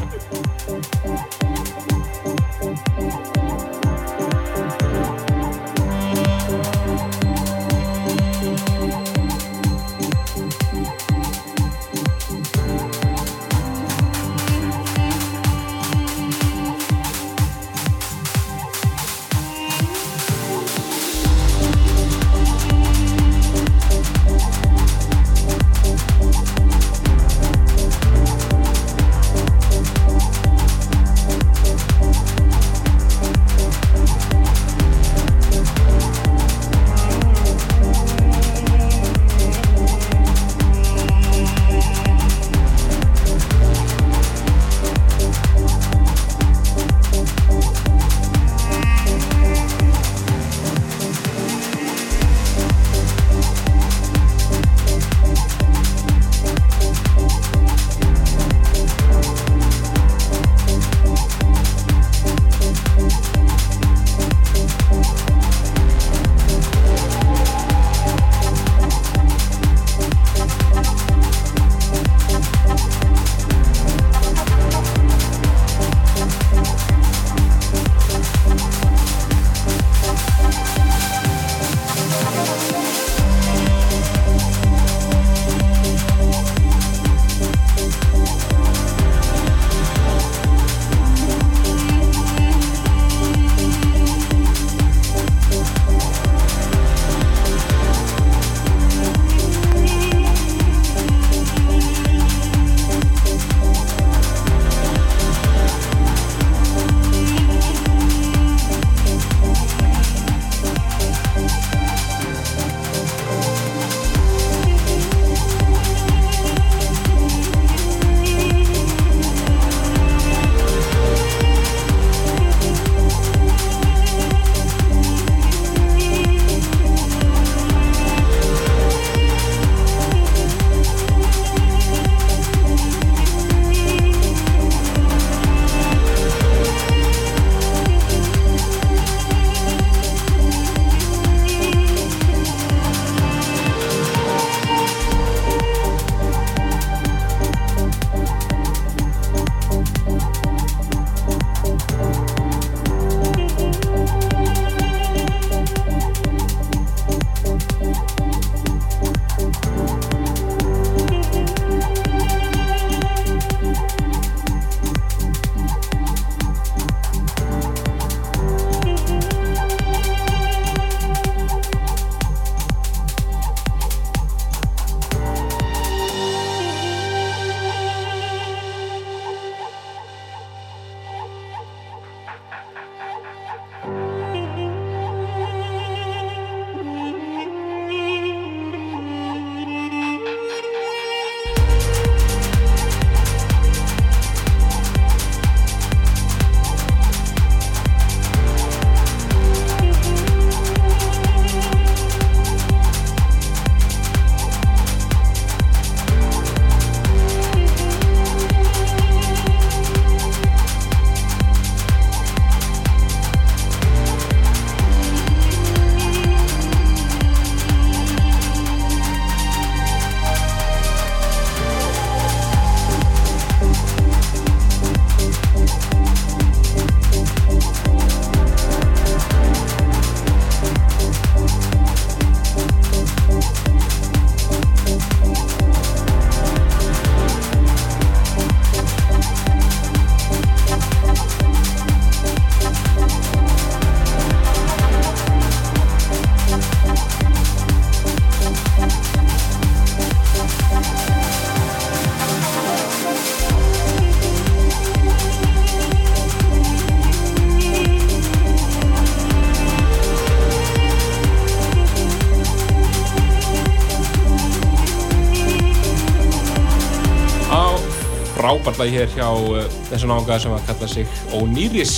[268.81, 271.95] lag hér hjá uh, þessu nága sem að kalla sig Oniris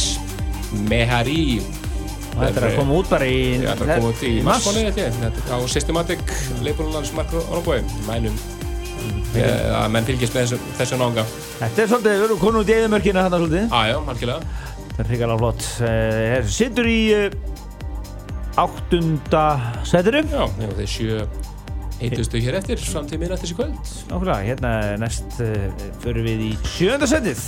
[0.89, 1.61] Mehari.
[2.33, 5.03] Þetta er að koma út bara í Þetta er að koma út í marsmáli þetta
[5.05, 6.23] er Þetta er á Systematic
[6.65, 8.39] leifbúrunarins Mark Orboi mælum
[9.37, 11.27] eh, að menn fylgjast með þessu, þessu nága
[11.61, 13.77] Þetta er svolítið, við erum konum út í eðimörkina þarna svolítið.
[13.83, 14.41] Aðjá, margilega
[14.87, 15.69] Þetta er hrikalega flott.
[15.85, 16.99] Uh, Sittur í
[18.63, 19.47] áttunda
[19.89, 21.23] setinu Já, já þeir sjö
[22.03, 23.79] heitustu hér eftir fram til minna þessi kvöld.
[24.11, 24.73] Nákvæmlega, hérna
[25.33, 27.41] næst uh, förum við í sjönda setið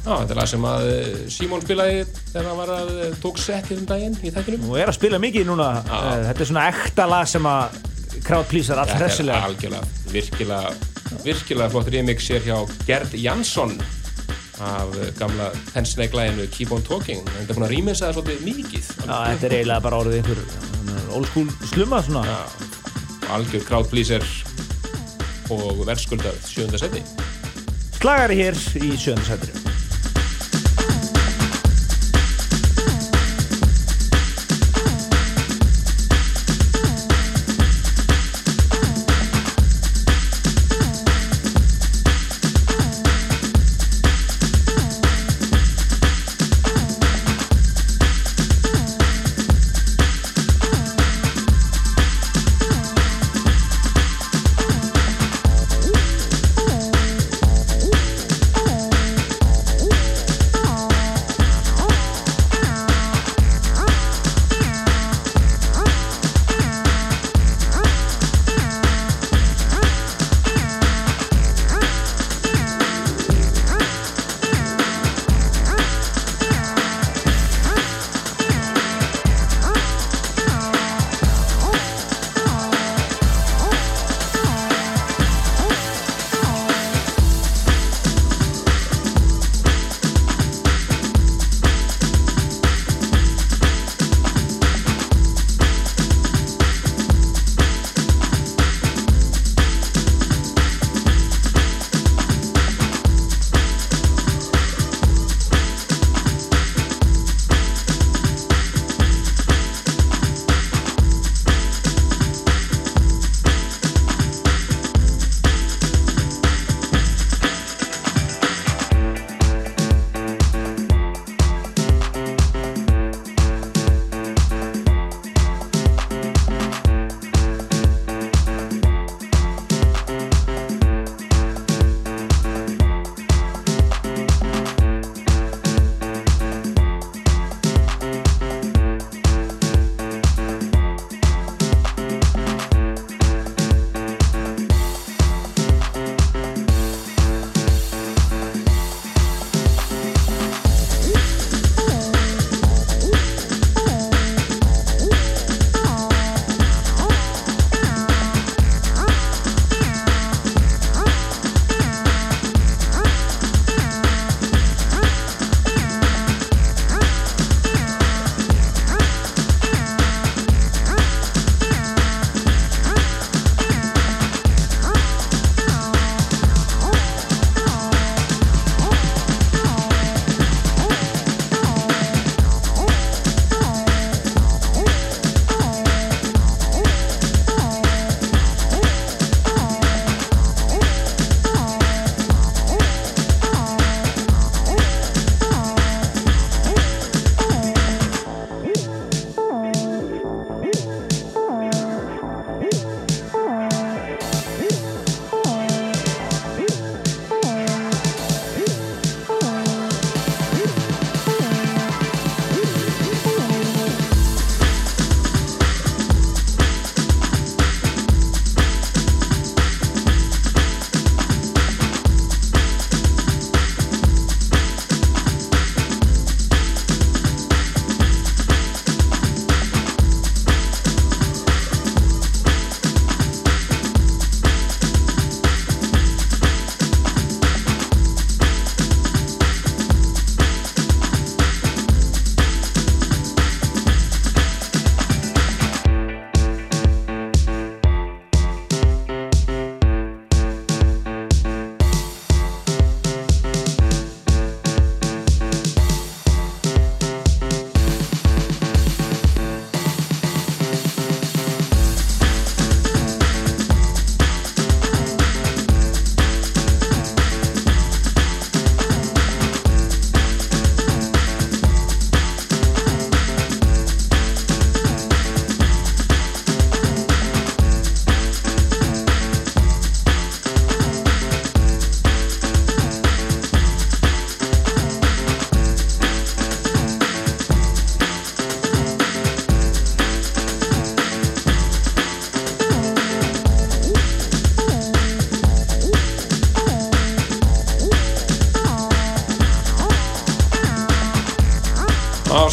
[0.00, 1.96] Já, þetta er lag sem að eh, Símon spilaði
[2.30, 4.96] þegar hann var að eh, tók sett hérna um daginn í þættinum og er að
[4.96, 5.98] spila mikið núna Já.
[6.30, 7.76] Þetta er svona ekta lag sem að
[8.24, 10.72] crowd pleaser allt Þetta er hressilega algjörlega, virkilega,
[11.26, 12.56] virkilega flott remix hér hjá
[12.88, 13.76] Gerd Jansson
[14.64, 17.20] af eh, gamla Pensnake-læginu Keep on Talking.
[17.36, 18.90] Þetta er búin að remixa það svolítið mikið.
[19.04, 20.44] Já, þetta er eiginlega bara orðið einhver
[21.16, 22.40] old school slumma svona Já,
[23.36, 24.24] algjör crowd pleaser
[25.54, 27.02] og verðskuldað sjönda seti.
[28.00, 29.59] Slagari hér í sjönda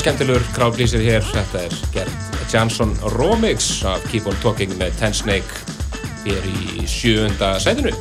[0.08, 1.26] skemmtilegur crowdpleaser hér.
[1.34, 5.66] Þetta er Gert Jansson Remix af Keep on Talking með Ten Snake
[6.24, 7.92] hér í sjöunda sætinu.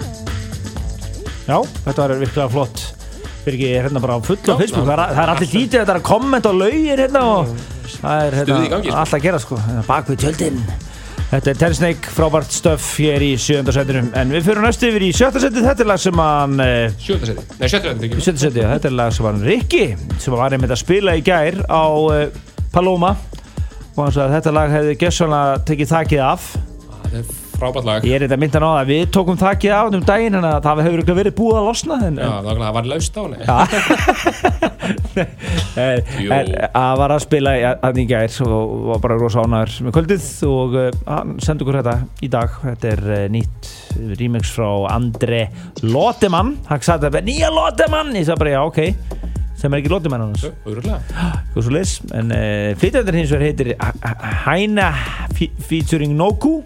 [1.46, 2.84] Já, þetta var virkilega flott.
[3.46, 4.86] Birgi er hérna bara á fullu á Facebook.
[4.86, 7.52] Það það er allir lítið þetta er að kommenta og laugir hérna og
[7.96, 8.80] það er hérna sko.
[8.86, 9.60] alltaf að gera sko.
[9.90, 10.62] Bak við tjöldin
[11.26, 15.04] Þetta er Ten Snake, frábært stöf hér í sjönda setinu en við fyrir næstu yfir
[15.08, 18.20] í sjötta setinu þetta er lag sem hann uh, Sjöunda sæti, nei sjötta sæti ekki.
[18.22, 19.82] sjötta setinu, þetta er lag sem hann Rikki
[20.22, 22.22] sem var einmitt að spila í gær á uh,
[22.70, 23.16] Paloma.
[23.96, 26.48] Og hann sagði að þetta lag hefði gessanlega tekið þakið af
[27.60, 28.04] frábært lag.
[28.06, 30.82] Ég er þetta myndan á það, við tókum þakið af um daginn en að það
[30.82, 33.38] hefur örugglega verið búið að losna en, Já, en, það var laust á henni.
[35.76, 36.30] En, Jú.
[36.32, 37.52] en að var að spila
[37.84, 41.78] að í gær og var bara rosa ánæður með kvöldið og uh, hann sendi okkur
[41.80, 42.54] þetta í dag.
[42.62, 43.70] Þetta er uh, nýtt
[44.20, 45.42] remix frá André
[45.84, 46.54] Lotemann.
[46.70, 48.14] Hann sagði þetta, nýja Lotemann.
[48.16, 48.80] Ég sagði bara já, ok,
[49.56, 53.72] sem er ekki hans Hvað svo leis, en uh, flytjandur hins vegar heitir
[54.46, 54.90] Hæna
[55.36, 56.60] fe- featuring Noku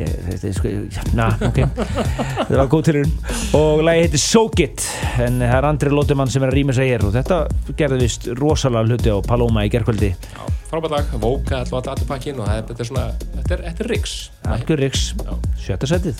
[0.00, 0.72] ég, þetta er sko
[1.18, 3.12] na, ok, þetta var góð tilurinn
[3.58, 4.86] og lagi heitir Soak It
[5.22, 7.40] en það er Andri Lóttumann sem er að rýma sig hér og þetta
[7.78, 10.42] gerði vist rosalega hluti á Paloma í gerkvöldi Já,
[10.72, 13.06] frábært lag, vóka alltaf allir pakkin og það er- þetta er svona,
[13.38, 14.16] þetta er, þetta er riks
[14.54, 15.38] Algjör Riks, Já.
[15.68, 16.18] sjötta setið.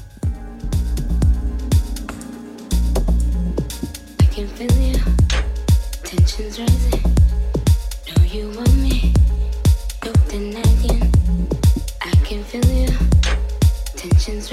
[4.21, 4.99] I can feel you,
[6.03, 7.03] tensions rising.
[8.09, 9.13] Know you want me,
[10.01, 10.43] can feel
[10.83, 11.01] you.
[12.03, 12.89] I can feel you,
[14.05, 14.53] tensions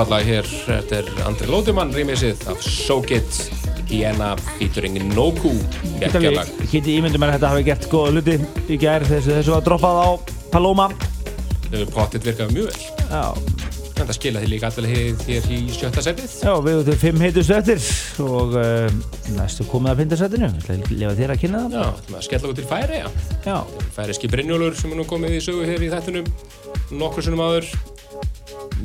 [0.00, 3.40] frábæðlega hér Þetta er Andri Lóðumann rýmisið af Soak It
[3.90, 5.52] Iena featuring Noku
[6.70, 8.36] geti ímyndum að þetta hafi gert góða hluti
[8.70, 10.08] í gær þessu, þessu var droppað á
[10.54, 10.86] Paloma.
[11.66, 12.86] Þau eru pottitt virkað mjög vel.
[13.10, 13.24] Já,
[14.00, 16.36] Þetta skila því líka allavega hér í sjötta setið.
[16.46, 17.82] Já við erum til fimm heitustu eftir
[18.24, 18.86] og uh,
[19.36, 21.76] næstu komið að pindasettinu Ég ætla að lefa þér að kynna það.
[21.76, 23.08] Já, þetta með að skella út til færi, já.
[23.44, 23.58] Já,
[23.98, 26.32] Færiski Brynjólfur sem er nú komið í sögu hér í þættunum
[27.02, 27.68] nokkur sunnum áður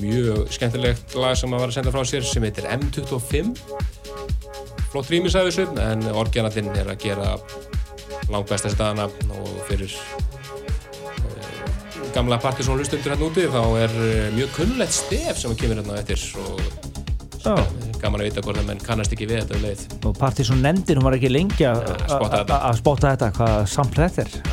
[0.05, 3.45] mjög skemmtilegt lag sem að var að senda frá sér sem heitir M25.
[4.93, 7.27] Flott rýmis af þessu en orginallinn er að gera
[8.31, 9.05] langt besta staðana
[9.35, 9.97] og fyrir uh,
[12.15, 16.19] gamla partysón hlustundur hérna úti þá er uh, mjög kunnlegt stef sem kemur hérna eftir
[16.41, 16.55] og
[18.01, 19.81] gaman að vita hvort að menn kannast ekki við þetta um leið.
[20.01, 22.61] Og Partiðsson nefndin, hún var ekki lengi að spotta þetta.
[22.69, 24.44] að spotta þetta, hvað samt þetta er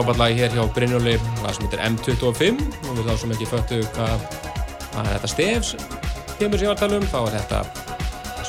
[0.00, 3.80] frábært lag hér hjá Brynjóli, lag sem heitir M25 og við þá sem ekki föttu
[3.92, 4.22] hvað
[4.94, 5.72] hvað þetta stef
[6.38, 7.58] kemur sem ég var að tala um, þá er þetta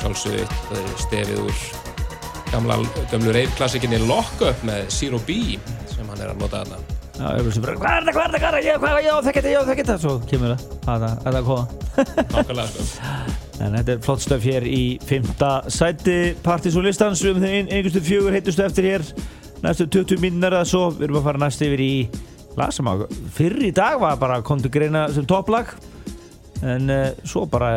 [0.00, 1.58] sjálfsögðu stefið úr
[2.54, 2.78] gamla,
[3.12, 5.58] gömlu reifklassikinni Lock Up með Zero B
[5.92, 6.80] sem hann er að nota þarna.
[7.12, 8.96] Já, ég veist bara, hvað er þetta, hvað er þetta, hvað er þetta, hvað er
[8.96, 10.64] þetta, já, þekk þetta, já, þekk þetta, svo kemur það,
[10.94, 11.64] að það, að það koma.
[12.32, 13.12] Nákvæmlega, sko.
[13.62, 18.64] En þetta er flott stöf hér í fymta sæti partysólistans, um þeim einhverstu fjögur heitustu
[18.64, 19.06] eftir hér,
[19.62, 21.94] næstu 20 mínúnar eða svo, við erum að fara næst yfir í
[22.52, 25.70] að fyrir í dag var bara kom til greina sem topplag,
[26.62, 27.70] en uh, svo bara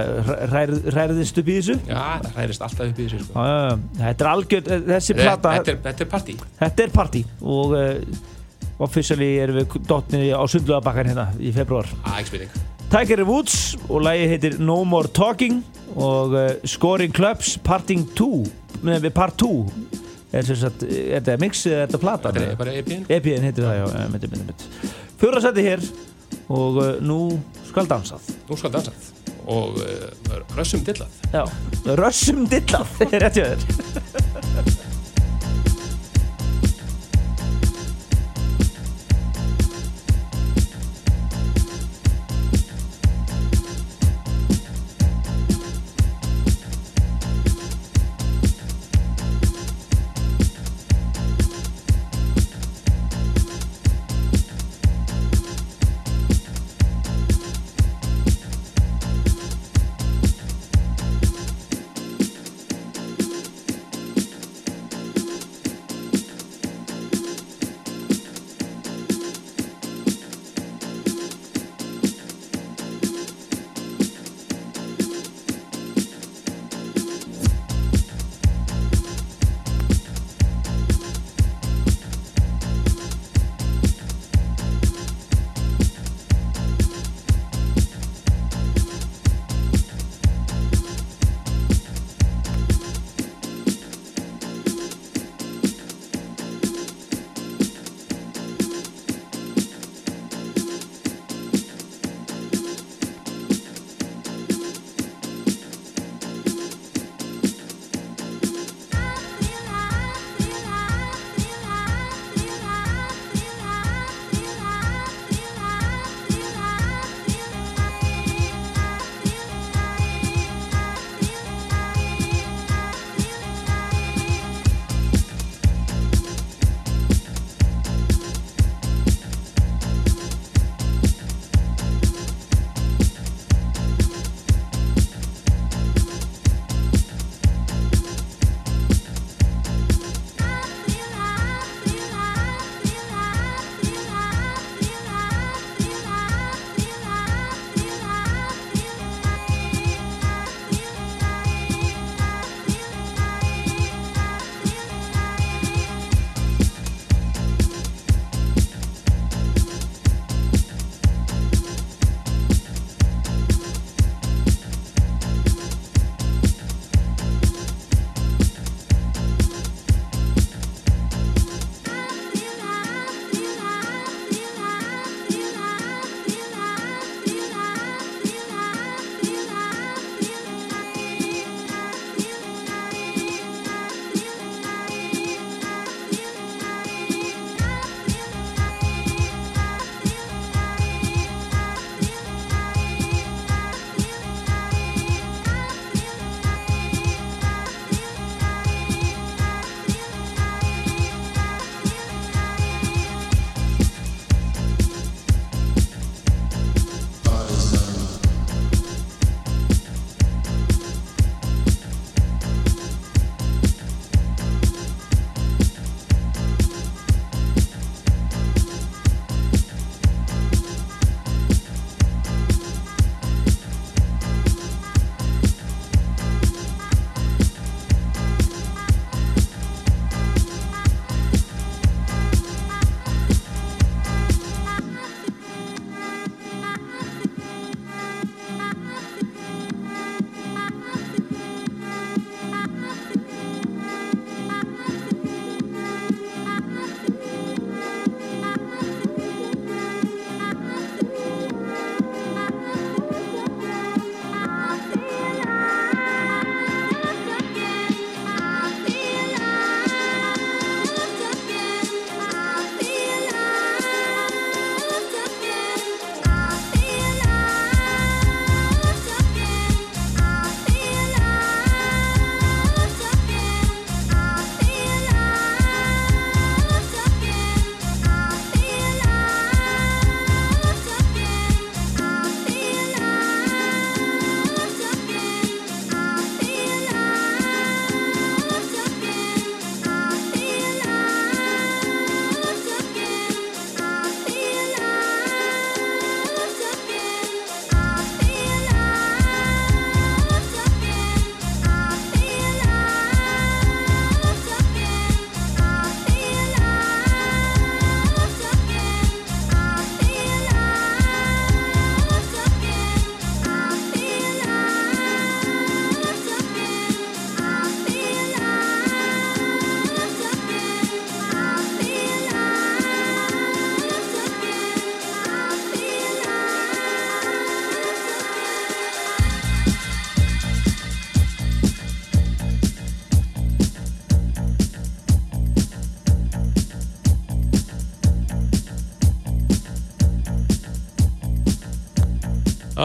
[0.51, 1.77] rær, rærðist upp í þessu.
[1.87, 3.45] Já, það hræðist alltaf upp í þessu, sko.
[3.47, 3.79] Já.
[4.01, 6.37] Þetta er algjörð, þessi Þetta plata, þetta er, þetta er partí.
[6.59, 8.23] þetta er partí og uh,
[8.85, 11.89] officially erum við dotnið á sundluðabakkan hérna í februar.
[12.27, 12.51] Spurning.
[12.91, 13.55] Tiger Woods
[13.89, 15.63] og lagi heitir No More Talking
[15.95, 18.27] og uh, Scoring Clubs Parting 2
[18.85, 22.33] með við Part 2 er, er þetta mix eða er þetta plata?
[22.35, 23.05] Þetta er bara EP-in.
[23.17, 24.93] EP-in heitir það, já, eh, myndi, myndi, myndi.
[25.21, 25.85] Fjóra seti hér
[26.51, 27.19] og uh, nú
[27.69, 29.11] skal dansað Nú skal dansað.
[29.51, 31.19] Og uh, rössum dillað.
[31.33, 31.43] Já,
[32.01, 34.73] rössum dillað, rétt hjá þér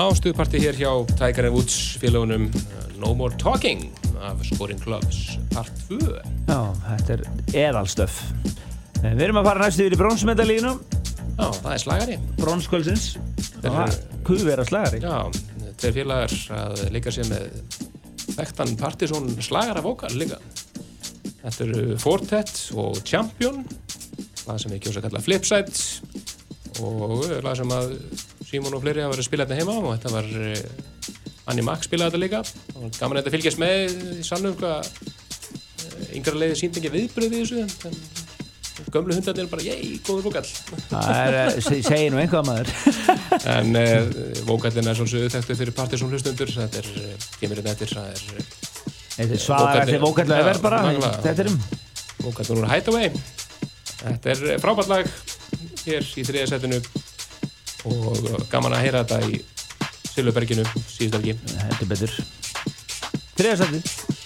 [0.01, 3.87] á stuðparti hér hjá Tiger Woods félagunum uh, No More Talking
[4.21, 5.99] af Scoring Clubs part 2
[6.51, 7.23] Já, þetta er
[7.69, 8.19] eðalstöf.
[9.01, 10.73] Eh, Við erum að fara næstu yfir í bronsmedalínu,
[11.41, 13.05] Já, það er slagari bronskvöldsins.
[13.63, 15.01] Þeir Það eru- kuvera slagari.
[15.01, 15.15] Já,
[15.81, 17.47] tveir félagar að leika sér með
[18.37, 20.37] þekktan Partisan slagara vókal líka
[21.41, 23.63] Þetta eru Fortet og Champion
[24.45, 27.95] lag sem við kjósa að kalla Flipside og lag sem að
[28.51, 31.85] Simon og fleiri hafa verið að spila þetta heima og þetta var eh, Annie Mac
[31.87, 32.41] spilaði þetta líka
[32.81, 37.41] og gaman að þetta fylgjast með í salnum hvað eh, yngra leiði sínt ekki viðbröði
[37.41, 39.75] í þessu en gömlu hundarnir bara, jæ,
[40.07, 40.45] góður vókal
[40.91, 42.71] Það er, eh, se- segir nú einhvað maður.
[43.55, 43.77] En
[44.49, 46.89] vókallin er svolítið þekktu fyrir Partisan hlustundur þetta er,
[47.41, 48.23] kemur hérna eftir það er
[49.21, 50.81] Þetta er í vókallu Já, efer bara.
[51.21, 51.59] Þetta er um.
[52.25, 53.13] vókallin úr Hideaway
[54.01, 55.13] Þetta er frábært lag
[55.85, 56.81] hér í þriða setinu
[57.89, 59.41] og uh, gaman að heyra þetta í
[60.11, 62.17] Silvurberginu síðust ekki Heldur betur.
[63.39, 64.19] Þriðarsætti.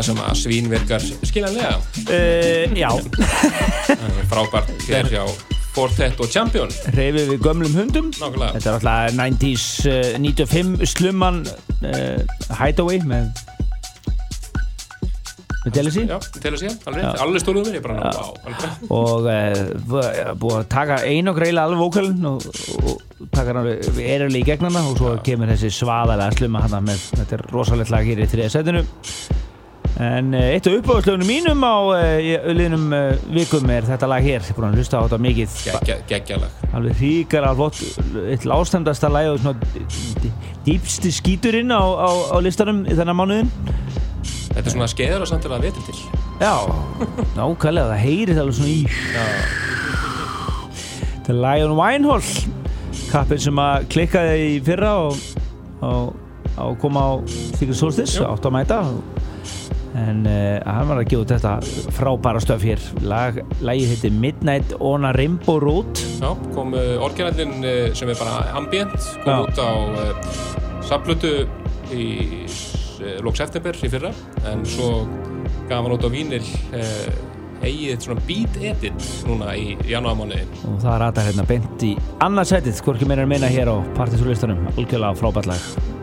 [0.00, 1.76] Lag sem að svínverkar skiljanlega?
[2.08, 2.88] Uh, Já,
[4.30, 5.24] frábært hér hjá
[5.70, 6.72] Fortet og Champion.
[6.96, 8.08] Reyfið við gömlum hundum.
[8.16, 8.56] Nákvæmlega.
[8.56, 13.28] Þetta er alltaf 90s uh, 95 slumman uh, Hideaway með
[15.60, 17.10] með Delisi Já, sé, alveg, Já.
[17.20, 21.82] alveg stóruðum mér, ég bara, ná, alveg og uh, búið að taka einu greila alveg
[21.82, 22.46] vókalinn og,
[22.80, 27.36] og taka hann erulega í gegnana og svo kemur þessi svaðalega slumma hann með þetta
[27.36, 28.82] er rosalegt lag hér í þriða setinu
[30.00, 34.40] en uh, eitt af uppáðslögunum mínum á uh, liðnum uh, vikum er þetta lag hér,
[34.40, 35.56] ég er búin að hlusta á þetta mikið.
[35.66, 36.62] Geggja, geggjalag.
[36.78, 39.58] Alveg ríkar alveg flott eitt lástendasta lag og svona
[40.24, 40.32] dý-
[40.68, 43.52] dýpsti skíturinn á, á, á listanum í þennan mánuðin
[44.50, 45.98] Þetta er svona skeiður og samtilega vetur til.
[46.40, 46.54] Já,
[47.36, 48.80] nákvæmlega, það heyrið alveg svona í.
[51.14, 52.32] Þetta er Lion Winehall
[53.12, 55.22] kappin sem að klikkaði í fyrra og,
[55.86, 56.10] og,
[56.66, 58.80] og koma á Secret Solstice, átt að mæta
[59.98, 62.82] en uh, hann var að gefa út þetta frábæra stöf hér.
[63.06, 66.02] Lag, lagið heitir Midnight on a Rainbow Road.
[66.20, 68.94] Já, kom uh, orginallin uh, sem er bara ambient
[69.24, 69.40] kom Já.
[69.46, 69.70] út á
[70.86, 71.32] saplutu
[71.94, 72.06] í
[73.24, 74.12] lók september í fyrra.
[74.50, 75.04] En svo
[75.68, 76.44] gaf hann út á vínil
[77.60, 80.46] eigið svona beat edit núna í janúarmánuði.
[80.70, 81.94] Og það ratar hérna beint í
[82.24, 85.99] annarsætið, hvorki meira meina hér á partysúlistanum, algjörlega frábært lag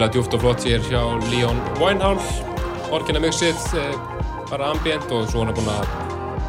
[0.00, 2.40] virkilega djúft og flott hér hjá Leon Winehouse
[2.88, 3.90] orginna mixið eh,
[4.48, 5.90] bara ambient og svo hann er búinn að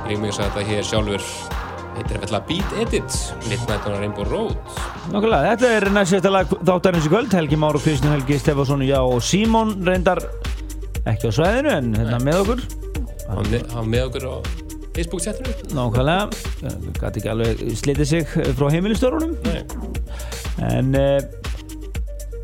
[0.07, 1.25] remixa þetta hér sjálfur.
[1.97, 3.17] Heitir það vel Beat Edit
[3.49, 4.55] Midnight on Rainbow Road.
[5.11, 8.85] Nákvæmlega, þetta er næst þetta lag þáttarins í kvöld Helgi Már og Kristján Helgi Stefansson
[8.87, 10.23] Já og Símon reyndar
[11.11, 12.65] ekki á svæðinu en hérna með okkur.
[13.27, 14.35] Hann hann með okkur á
[14.95, 16.71] Facebook-setinu Nákvæmlega,
[17.03, 19.35] gæti ekki alveg slitið sig frá heimilistörunum.
[19.43, 19.61] Nei,
[20.71, 21.40] en uh,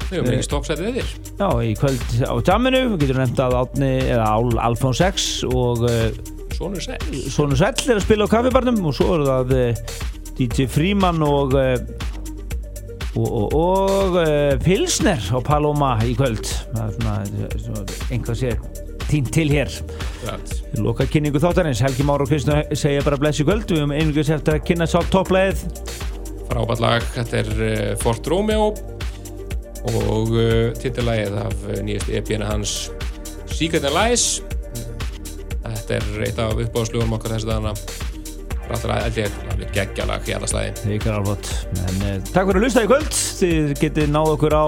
[0.08, 3.92] við höfum ekki stoppsætið yfir já, í kvöld á jamminu við getum nefnt að Átni
[4.06, 6.08] eða Al, Alfons X og uh,
[6.56, 7.00] Sónur Sæl
[7.34, 9.96] Sónu Sæll er að spila á kaffibarnum og svo eru það uh,
[10.38, 11.58] DJ Fríman og
[13.18, 14.18] og, og, og
[14.62, 16.46] Pilsner á Paloma í kvöld.
[16.70, 18.52] Það er svona, einhvað sé
[19.08, 19.74] tínt til hér.
[20.78, 24.60] Loka kynningu þáttarins, Helgi Már og Kristján segja bara blessi kvöld, við höfum einhvers eftir
[24.60, 25.66] að kynna sá toppleið
[26.48, 28.72] frábært lag, þetta er Fort Romeo
[29.96, 32.76] og uh, titillagið af uh, nýjast EP-ina hans
[33.52, 34.28] Secret and Lies.
[35.68, 37.74] Þetta er eitt af uppáðslugunum okkar þessi dagana.
[39.16, 41.52] Ég alveg geggjalag í alla er ykkur alveg
[41.88, 43.14] En uh, takk fyrir að lusta í kvöld.
[43.40, 44.66] Þið getið náð okkur á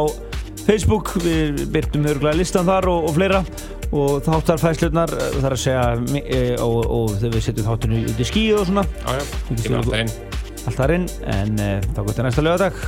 [0.64, 1.14] Facebook.
[1.26, 3.44] Við byrtum örgulega listan þar og, og fleira.
[3.90, 5.86] Og þáttar fæslutnar þar að segja
[6.22, 8.86] e, og, og þegar við setjum þáttinu út í skíu og svona.
[9.02, 10.14] Jájá, kemur alltaf inn.
[10.60, 11.10] Allt þar inn.
[11.40, 12.84] En uh, þá gott er næsta lögadag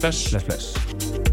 [0.00, 0.30] bless, bless.
[0.30, 1.31] bless bless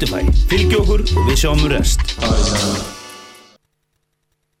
[0.00, 0.24] Spotify.
[0.48, 2.09] Fylgi okkur og við sjáum um rest